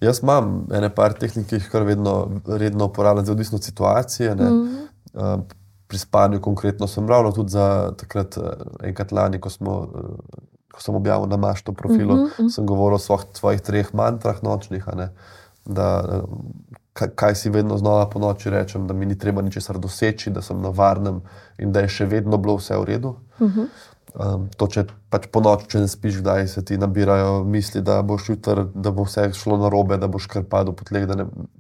[0.04, 4.36] Jaz imam ene par tehnik, ki jih kar vedno redno uporabljam, odvisno od situacije.
[4.36, 4.88] Mm -hmm.
[5.14, 5.63] uh,
[5.94, 10.42] pri spanju, konkretno sem ravno tudi za takrat, eh, enkrat lani, ko, smo, eh,
[10.74, 12.50] ko sem objavil na mašto profilu, uh -huh, uh -huh.
[12.50, 14.86] sem govoril o svojih, svojih treh mantrah nočnih.
[15.66, 16.22] Da, eh,
[16.94, 20.42] kaj, kaj si vedno znova po noči rečem, da mi ni treba ničesar doseči, da
[20.42, 21.22] sem na varnem
[21.58, 23.16] in da je še vedno bilo vse v redu.
[23.40, 23.68] Uh -huh.
[24.14, 27.96] Um, to, če pač po noči, če ne spiš, kdaj se ti nabirajo misli, da
[28.06, 31.10] boš jutri, da bo vse šlo na robe, da boš kar padel pod leg.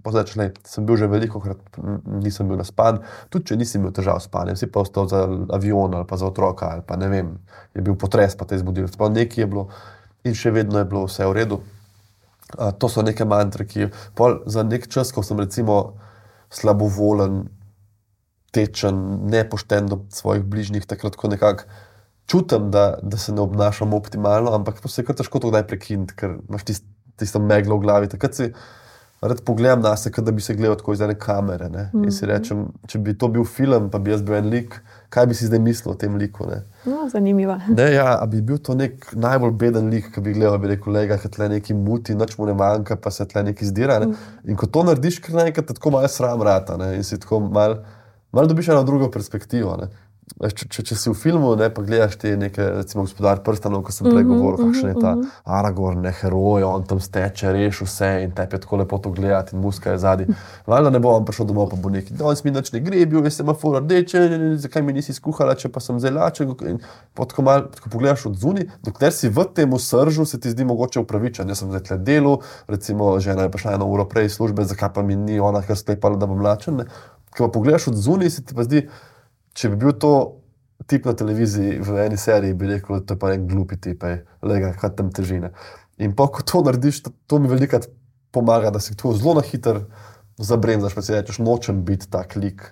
[0.05, 1.79] Poznač, ne, sem bil že veliko krat,
[2.21, 2.99] nisem bil na span,
[3.33, 5.23] tudi če nisem imel težav s spanjem, si pa ostal za
[5.55, 7.31] avion ali pa za otroka ali pa ne vem,
[7.73, 8.85] je bil potres, pa te zbudil.
[8.91, 9.63] Sploh nekaj je bilo
[10.21, 11.57] in še vedno je bilo vse v redu.
[12.53, 13.89] Uh, to so neke mantre, ki
[14.45, 15.97] za nek čas, ko sem recimo
[16.53, 17.47] slabovolen,
[18.53, 21.65] tečen, nepošten do svojih bližnjih, takrat ko nekako
[22.27, 25.67] čutim, da, da se ne obnašam optimalno, ampak to se je kar težko to kdaj
[25.67, 26.85] prekiniti, ker imaš tist,
[27.19, 28.09] tisto meglo v glavi.
[28.09, 28.53] Takrat si
[29.23, 31.67] rad pogledam na sebe, da bi se gledal tako iz ene kamere.
[31.67, 32.05] Mm -hmm.
[32.05, 32.33] In si mhm.
[32.33, 35.45] rečem, če bi to bil film, pa bi jaz bil en lik, kaj bi si
[35.45, 36.45] zdaj mislil o tem liku?
[36.85, 37.57] No, zanimivo.
[37.77, 41.01] Ne, ja, bi bil to nek najbolj beden lik, ki bi gledal, bi rekel, da
[41.01, 43.99] je tle neki muti, noč mu ne manjka, pa se tle neki zdira.
[43.99, 44.05] Ne?
[44.05, 44.15] Mm.
[44.49, 46.95] In ko to narediš, ker naenkrat tako malo sram rata ne?
[46.95, 47.83] in si tako malo
[48.33, 49.77] mal dobiš eno drugo perspektivo.
[49.77, 49.87] Ne?
[50.23, 53.93] Če, če, če si v filmu, ne pa gledaš te neke, recimo, gospodar prstanov, ko
[53.95, 55.41] sem prej mhm, govoril, kakšen je ta mhm, mhm.
[55.57, 59.55] Aragorn, ne heroj, on tam steče, reši vse in te je tako lepo to gledati
[59.55, 60.37] in muska je zadnji.
[60.69, 63.03] Valjda ne bo on prišel domov, pa bo neki, da on smi noč ne gre,
[63.09, 64.23] bil je semafor rdeče,
[64.63, 66.51] zakaj mi nisi skuhala, če pa sem zelačen.
[66.55, 67.27] Ko
[67.91, 71.51] pogledaš od zuni, dokler si v tem sržu, se ti zdi mogoče upravičen.
[71.51, 72.37] Jaz sem zdaj tle delu,
[72.71, 75.77] recimo žena je prišla eno uro prej iz službe, zakaj pa mi ni ona kar
[75.79, 76.85] sklepala, da bom mlačen.
[77.33, 78.87] Ko pa pogledaš od zuni, se ti pa zdi,
[79.53, 80.13] če bi bil to
[80.89, 84.03] tip na televiziji v eni seriji, bi rekel, da je to pa nek glupi tip,
[84.43, 85.53] le kaj tam težine.
[86.01, 87.87] In pa, ko to narediš, to, to mi velikrat
[88.33, 89.83] pomaga, da si to zelo na hiter
[90.41, 92.65] zabremzaš, pa si rečeš, nočem biti tak lik.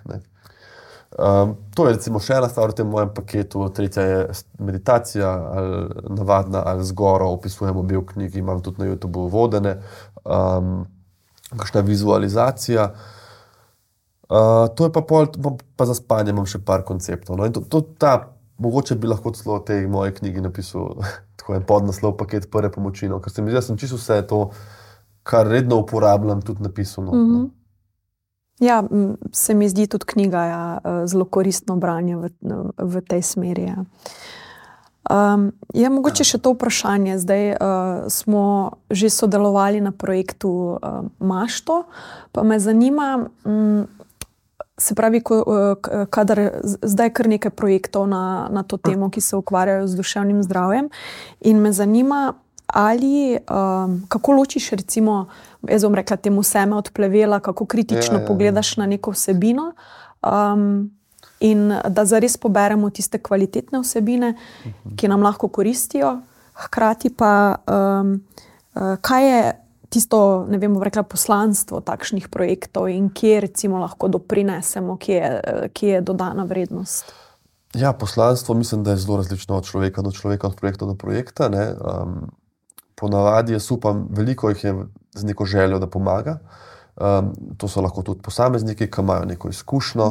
[1.12, 4.20] Um, to je recimo še ena stvar v tem mojem paketu, tretja je
[4.64, 9.76] meditacija, ali navadna, ali zgoro, opisujem obe knjigi, imam tudi na YouTubu vodene,
[10.24, 10.82] um,
[11.52, 12.90] kakšna vizualizacija.
[12.90, 13.21] Uh,
[14.76, 15.26] to je pa, pol,
[15.76, 17.36] pa za spanje, imam še par konceptov.
[17.36, 17.48] No?
[17.52, 20.94] To, to, ta, mogoče bi lahko celo v tej moji knjigi napisal
[21.38, 23.10] tako en podnaslov, paket prve pomoči.
[23.10, 23.20] No?
[23.20, 24.44] Ker se mi zdi, da sem čisto vse to,
[25.22, 27.04] kar redno uporabljam, tudi napisal.
[27.04, 27.12] No?
[27.12, 27.50] Mm -hmm.
[28.60, 28.84] Ja,
[29.32, 32.28] se mi zdi tudi knjiga ja, e, zelo koristno branje v,
[32.78, 33.62] v tej smeri.
[33.62, 33.84] Ja.
[35.10, 37.18] Um, je mogoče še to vprašanje.
[37.18, 37.58] Zdaj uh,
[38.06, 38.44] smo
[38.90, 40.78] že sodelovali na projektu uh,
[41.18, 41.82] Mašto,
[42.32, 43.90] pa me zanima, um,
[44.82, 46.40] Se pravi, ko, eh, kadar
[46.82, 50.88] zdaj kar nekaj projektov na, na to temo, ki se ukvarjajo z duševnim zdravjem,
[51.40, 52.32] in me zanima,
[52.66, 55.26] ali um, kako ločiš, recimo,
[55.68, 58.26] jaz bom rekla, temu seme od plevela, kako kritično ja, ja, ja.
[58.26, 59.72] pogledaš na neko vsebino.
[60.22, 60.90] Um,
[61.42, 64.36] In da zares poberemo tiste kvalitetne vsebine,
[64.96, 66.20] ki nam lahko koristijo,
[66.54, 68.12] hkrati pa, um,
[69.02, 69.40] kaj je
[69.92, 75.98] tisto, ne vem, rekla, poslanstvo takšnih projektov in kje recimo lahko doprinesemo, kje je, kje
[75.98, 77.12] je dodana vrednost.
[77.76, 81.48] Ja, poslanstvo mislim, da je zelo različno od človeka do človeka, od projekta do projekta.
[81.48, 82.30] Um,
[82.94, 84.74] ponavadi jaz upam, veliko jih je
[85.14, 86.38] z neko željo, da pomaga.
[86.96, 90.08] Um, to so lahko tudi posamezniki, ki imajo neko izkušnjo,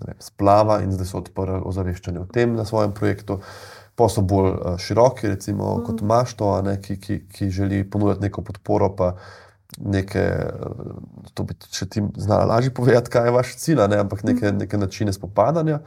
[0.00, 3.40] ne vem, splava in zdaj so odprli ozaveščanje o tem na svojem projektu.
[3.40, 5.84] Uh, posel bolj eh, široki, recimo mm.
[5.86, 9.12] kot imaš to, ne, ki, ki, ki želi ponuditi neko podporo, pa
[9.78, 14.24] neke, eh, to bi še ti znala lažje povedati, kaj je vaš cilj, ne, ampak
[14.28, 14.64] neke, mm.
[14.64, 15.80] neke načine spopadanja.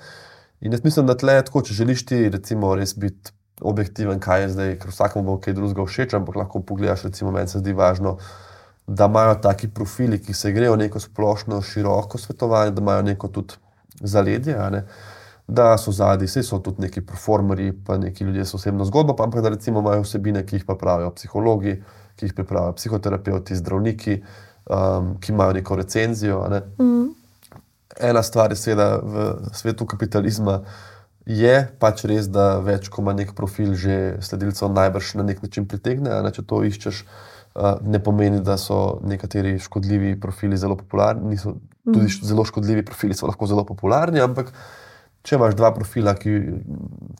[0.61, 4.43] In jaz mislim, da tle je tako, če želiš ti recimo res biti objektiven, kaj
[4.43, 7.73] je zdaj, ker vsakemu bo kaj drugega všeč, ampak lahko pogledaš, recimo meni se zdi
[7.77, 8.17] važno,
[8.89, 13.57] da imajo taki profili, ki se grejo neko splošno, široko svetovanje, da imajo neko tudi
[14.01, 14.57] zaledje.
[14.73, 14.81] Ne.
[14.81, 15.20] Uh,
[15.51, 19.23] da so zadnji, vse so tudi neki performerji, pa neki ljudje s osebno zgodbo, pa
[19.23, 21.73] ampak da recimo imajo vsebine, ki jih pa pravijo psihologi,
[22.15, 24.21] ki jih pripravijo psihoterapeuti, zdravniki,
[24.69, 26.45] um, ki imajo neko recenzijo.
[26.49, 26.61] Ne.
[26.79, 27.09] Mm.
[27.99, 30.61] Ena stvar je, seveda, v svetu kapitalizma
[31.27, 35.67] je pač res, da več, ko ima nek profil, že sledilcev najbrž na nek način
[35.67, 36.21] pritegne.
[36.23, 41.35] Ne, če to iščeš, uh, ne pomeni, da so nekateri škodljivi profili zelo popularni.
[41.35, 42.31] Niso, tudi mm.
[42.31, 44.55] zelo škodljivi profili so lahko zelo popularni, ampak
[45.21, 46.31] Če imaš dva profila, ki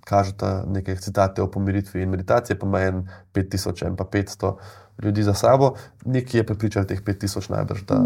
[0.10, 3.04] kažeta nekaj citate o pomiritvi in meditaciji, pa ima en
[3.38, 4.54] 5000, en pa 500
[5.04, 5.74] ljudi za sabo,
[6.06, 8.00] nekje je pripričal teh 5000 najbrž, da,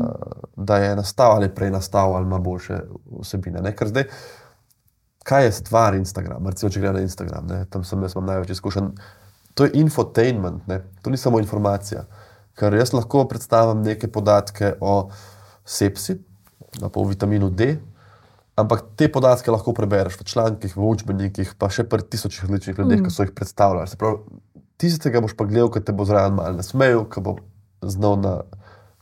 [0.55, 2.79] da je nastal ali prej nastal ali ima boljše
[3.21, 3.61] vsebine.
[3.61, 3.71] Ne?
[3.75, 4.07] Ker zdaj,
[5.23, 6.49] kaj je stvar Instagrama?
[6.49, 7.63] Recimo, če gledam na Instagram, ne?
[7.69, 8.91] tam sem jaz največ izkušen.
[9.55, 10.81] To je infotainment, ne?
[11.01, 12.05] to ni samo informacija.
[12.55, 15.09] Ker jaz lahko predstavim neke podatke o
[15.65, 16.19] sepsi,
[16.83, 17.75] o vitaminu D,
[18.55, 23.01] Ampak te podatke lahko prebereš v člankih, v učbenikih, pa še pri tisočih različnih ljudeh,
[23.01, 23.07] mm.
[23.07, 23.99] ki so jih predstavljali.
[23.99, 24.39] Pravi,
[24.79, 27.35] tistega boš pa gledal, ki te bo zraven malo nasmejal, ki bo
[27.83, 28.37] znal na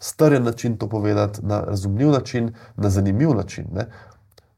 [0.01, 3.70] strjen način to povedati, na razumljiv način, na zanimiv način.
[3.78, 3.88] Ne?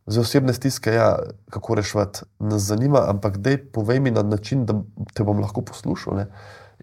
[0.06, 1.20] za osebne stiske, ja,
[1.50, 4.78] kako rešiti, nas zanima, ampak dej povej mi na način, da
[5.14, 6.16] te bom lahko poslušal.
[6.16, 6.28] Ne?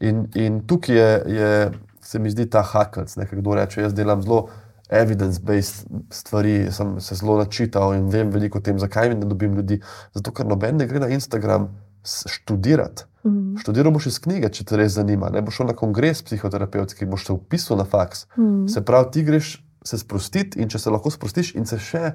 [0.01, 4.49] In, in tukaj je, je, se mi zdi ta hakalc, kdo reče, jaz delam zelo
[4.93, 9.80] evidence-based stvari, sem se zelo načital in vem veliko o tem, zakaj ne dobim ljudi.
[10.12, 11.70] Zato, ker noben ne gre na Instagram
[12.05, 13.09] študirati.
[13.24, 13.57] Mm.
[13.62, 15.30] Študiral boš iz knjige, če te res zanima.
[15.30, 18.26] Ne boš šel na kongres psihoterapevtski, boš se upisal na faks.
[18.36, 18.66] Mm.
[18.68, 19.55] Se pravi, ti greš
[19.86, 22.12] se sprostiti in če se lahko sprostiš in se še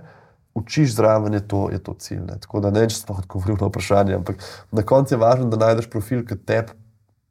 [0.57, 2.23] učiš zraven, je to, je to cilj.
[2.25, 2.39] Ne.
[2.41, 4.43] Tako da ne vem, če sem odgovoril na vprašanje, ampak
[4.75, 6.63] na koncu je važno, da najdeš profil, ki te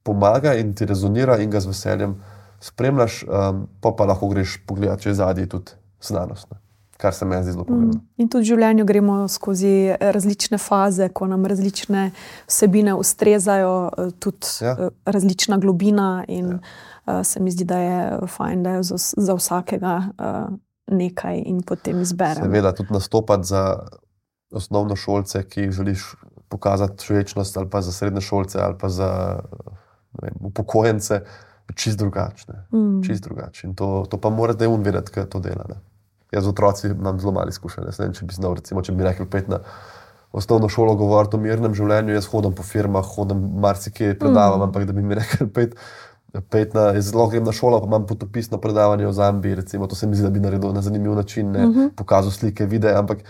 [0.06, 2.14] pomaga in ti rezonira in ga z veseljem
[2.66, 6.50] spremljaš, um, pa pa lahko greš pogledat, če je zadnji tudi znanost.
[6.50, 8.00] Ne kar se mi zdi zelo pomembno.
[8.00, 8.22] Mm.
[8.22, 12.10] In tudi v življenju gremo skozi različne faze, ko nam različne
[12.48, 14.76] vsebine ustrezajo, eh, tudi ja.
[14.78, 16.24] Eh, različna globina.
[16.28, 16.60] In ja.
[17.06, 20.56] uh, se mi zdi, da je fajn, da je za, za vsakega uh,
[20.86, 22.46] nekaj in potem izberemo.
[22.46, 23.64] Seveda, tudi nastopati za
[24.50, 26.14] osnovno šolce, ki želiš
[26.48, 29.10] pokazati človečnost, ali pa za srednje šolce, ali pa za
[30.22, 31.20] vem, upokojence.
[31.74, 32.64] Čist drugačne.
[32.72, 33.02] Mm.
[33.02, 33.74] Čist drugačne.
[33.74, 35.66] To, to pa mora, da je unvedeti, kaj to dela.
[35.68, 35.80] Ne?
[36.32, 37.84] Jaz z otroci imam zelo malo izkušenj.
[37.90, 39.60] Ne, če bi znal, recimo, če bi rekel, pet na
[40.36, 44.68] osnovno šolo govoriti o mirnem življenju, jaz hodim po firmah, hodim marsikaj predavam, mm.
[44.68, 45.76] ampak da bi mi rekel, pet,
[46.52, 50.06] pet na, zelo grem na šolo, pa imam potopisno predavanje o Zambiji, recimo, to se
[50.06, 51.90] mi zdi, da bi naredil na zanimiv način, ne, mm -hmm.
[51.96, 53.24] pokazal slike, videe, ampak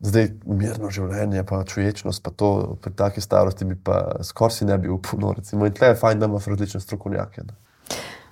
[0.00, 2.50] zdaj mirno življenje, pa čuječnost, pa to
[2.82, 5.20] pri taki starosti bi pa skoraj si ne bi upal.
[5.20, 5.34] No,
[5.66, 7.44] in tle je fajn, da imaš različne strokovnjake.
[7.48, 7.58] Ne.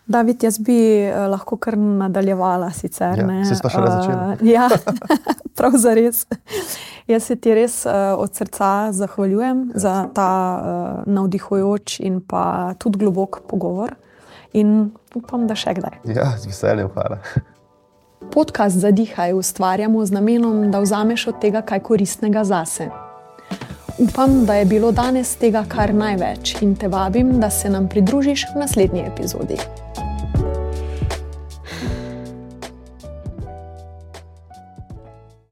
[0.09, 2.71] David, jaz bi uh, lahko kar nadaljevala.
[2.73, 4.23] Sicer, ja, se pa še ne začela.
[4.33, 4.69] Uh, ja,
[5.59, 6.25] prav za res.
[7.09, 9.83] Jaz se ti res uh, od srca zahvaljujem ja.
[9.85, 13.93] za ta uh, navdihujoč in pa tudi globok pogovor.
[14.57, 16.01] In upam, da še kdaj.
[16.09, 17.21] Ja, z veseljem, hvala.
[18.21, 22.89] Podcast Zadihaj ustvarjamo z namenom, da vzameš od tega kaj koristnega zase.
[23.99, 28.47] Upam, da je bilo danes tega kar največ in te vabim, da se nam pridružiš
[28.55, 29.57] v naslednji epizodi.